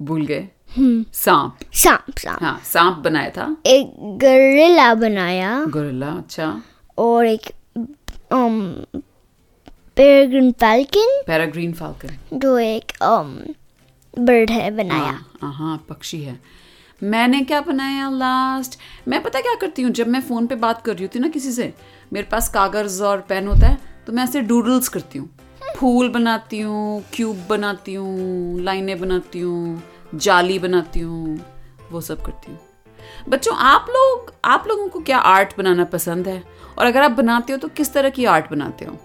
भूल 0.02 0.26
गए। 0.26 0.48
सांप। 0.78 1.58
सांप 1.74 2.18
सांप। 2.18 2.42
हाँ 2.42 2.60
सांप 2.64 2.96
बनाया 2.98 3.30
था। 3.30 3.56
एक 3.66 3.92
गरिल्ला 4.22 4.92
बनाया। 4.94 5.64
गोरिल्ला 5.64 6.06
अच्छा। 6.06 6.62
और 6.98 7.26
एक 7.26 7.46
um, 8.32 9.04
peregrine 9.96 10.50
falcon 10.52 11.22
peregrine 11.26 11.72
falcon 11.72 12.38
जो 12.38 12.58
एक 12.58 12.92
um, 13.02 13.30
बर्ड 14.18 14.50
है 14.50 14.70
बनाया। 14.76 15.18
हाँ 15.40 15.52
हाँ 15.52 15.76
पक्षी 15.88 16.22
है। 16.22 16.38
मैंने 17.02 17.40
क्या 17.40 17.60
बनाया 17.60 18.08
लास्ट 18.10 18.78
मैं 19.08 19.22
पता 19.22 19.40
क्या 19.40 19.54
करती 19.60 19.82
हूँ? 19.82 19.90
जब 19.90 20.08
मैं 20.08 20.20
फ़ोन 20.20 20.46
पे 20.46 20.54
बात 20.56 20.82
कर 20.82 20.94
रही 20.94 21.04
होती 21.04 21.18
हूँ 21.18 21.26
ना 21.26 21.30
किसी 21.32 21.52
से 21.52 21.72
मेरे 22.12 22.26
पास 22.26 22.48
कागज़ 22.48 23.02
और 23.02 23.20
पेन 23.20 23.46
होता 23.48 23.66
है 23.66 23.78
तो 24.06 24.12
मैं 24.12 24.22
ऐसे 24.24 24.40
डूडल्स 24.40 24.88
करती 24.88 25.18
हूँ। 25.18 25.28
फूल 25.76 26.08
बनाती 26.08 26.60
हूँ 26.60 27.02
क्यूब 27.12 27.46
बनाती 27.48 27.94
हूँ 27.94 28.60
लाइनें 28.62 28.98
बनाती 29.00 29.40
हूँ। 29.40 29.82
जाली 30.14 30.58
बनाती 30.58 31.00
हूँ, 31.00 31.38
वो 31.92 32.00
सब 32.00 32.24
करती 32.24 32.52
हूँ। 32.52 32.58
बच्चों, 33.28 33.54
आप 33.56 33.86
लोग, 33.90 34.32
आप 34.44 34.64
लोगों 34.68 34.88
को 34.88 35.00
क्या 35.00 35.18
आर्ट 35.18 35.56
बनाना 35.58 35.84
पसंद 35.84 36.28
है? 36.28 36.42
और 36.78 36.86
अगर 36.86 37.02
आप 37.02 37.10
बनाते 37.10 37.52
हो 37.52 37.58
तो 37.58 37.68
किस 37.68 37.92
तरह 37.92 38.10
की 38.10 38.24
आर्ट 38.24 38.50
बनाते 38.50 38.84
हो? 38.84 38.96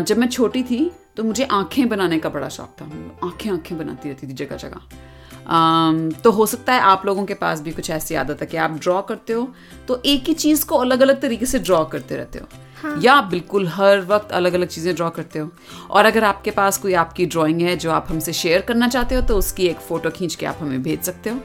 जब 0.00 0.18
मैं 0.18 0.28
छोटी 0.28 0.62
थी 0.62 0.90
तो 1.16 1.24
मुझे 1.24 1.44
आँखें 1.44 1.88
बनाने 1.88 2.18
का 2.18 2.28
बड़ा 2.28 2.48
शौक 2.48 2.74
था। 2.80 2.84
आँखें 3.26 3.50
आँखें 3.50 3.76
बनाती 3.78 4.08
रहती 4.08 4.28
थी 4.28 4.32
जगह 4.34 4.56
जगह। 4.56 6.12
तो 6.22 6.30
हो 6.30 6.46
सकता 6.46 6.72
है 6.72 6.80
आप 6.80 7.06
लोगों 7.06 7.24
के 7.24 7.34
पास 7.34 7.60
भी 7.60 7.72
कुछ 7.72 7.90
ऐसी 7.90 8.14
आदत 8.14 8.40
है 8.40 8.46
कि 8.46 8.56
आप 8.56 8.70
ड्रॉ 8.72 9.00
करते 9.02 9.32
हो 9.32 9.48
तो 9.88 10.00
एक 10.06 10.28
ही 10.28 10.34
चीज़ 10.34 10.64
को 10.66 10.76
अलग 10.76 11.00
अलग 11.00 11.20
तरीके 11.20 11.46
से 11.46 11.58
ड्रॉ 11.58 11.84
करते 11.84 12.16
रहते 12.16 12.38
हो। 12.86 13.00
या 13.02 13.20
बिल्कुल 13.30 13.66
हर 13.68 14.00
वक्त 14.08 14.32
अलग 14.32 14.54
अलग 14.54 14.68
चीज़ें 14.68 14.94
ड्रॉ 14.94 15.08
करते 15.10 15.38
हो। 15.38 15.50
और 15.90 16.06
अगर 16.06 16.24
आपके 16.24 16.50
पास 16.50 16.78
कोई 16.78 16.94
आपकी 16.96 17.26
ड्राइंग 17.26 17.60
है 17.62 17.76
जो 17.76 17.90
आप 17.92 18.06
हमसे 18.10 18.32
शेयर 18.34 18.60
करना 18.60 18.88
चाहते 18.88 19.14
हो 19.14 19.20
तो 19.22 19.36
उसकी 19.38 19.66
एक 19.66 19.78
फ़ोटो 19.78 20.10
खींच 20.10 20.34
के 20.34 20.46
आप 20.46 20.58
हमें 20.60 20.82
भेज 20.82 21.02
सकते 21.02 21.30
हो। 21.30 21.38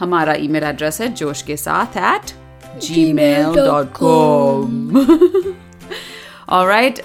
हमारा 0.00 0.34
ईमेल 0.38 0.64
एड्रेस 0.64 1.00
है 1.00 1.08
जोश 1.12 1.42
के 1.42 1.56
साथ 1.56 1.96
at 1.98 2.32
gmail 3.12 3.54
dot 3.56 3.92
com 3.96 4.90
right 6.68 7.00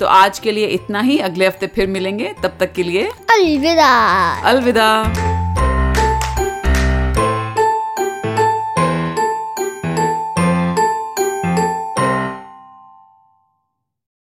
तो 0.00 0.06
आज 0.06 0.38
के 0.38 0.52
लिए 0.52 0.66
इतना 0.68 1.00
ही। 1.00 1.18
अगले 1.20 1.46
हफ़्ते 1.46 1.66
फिर 1.66 1.86
मिलेंगे। 1.88 2.34
तब 2.42 2.56
तक 2.60 2.72
के 2.72 2.82
लिए 2.82 3.04
अलविदा। 3.30 3.92
अलविदा। 4.42 5.41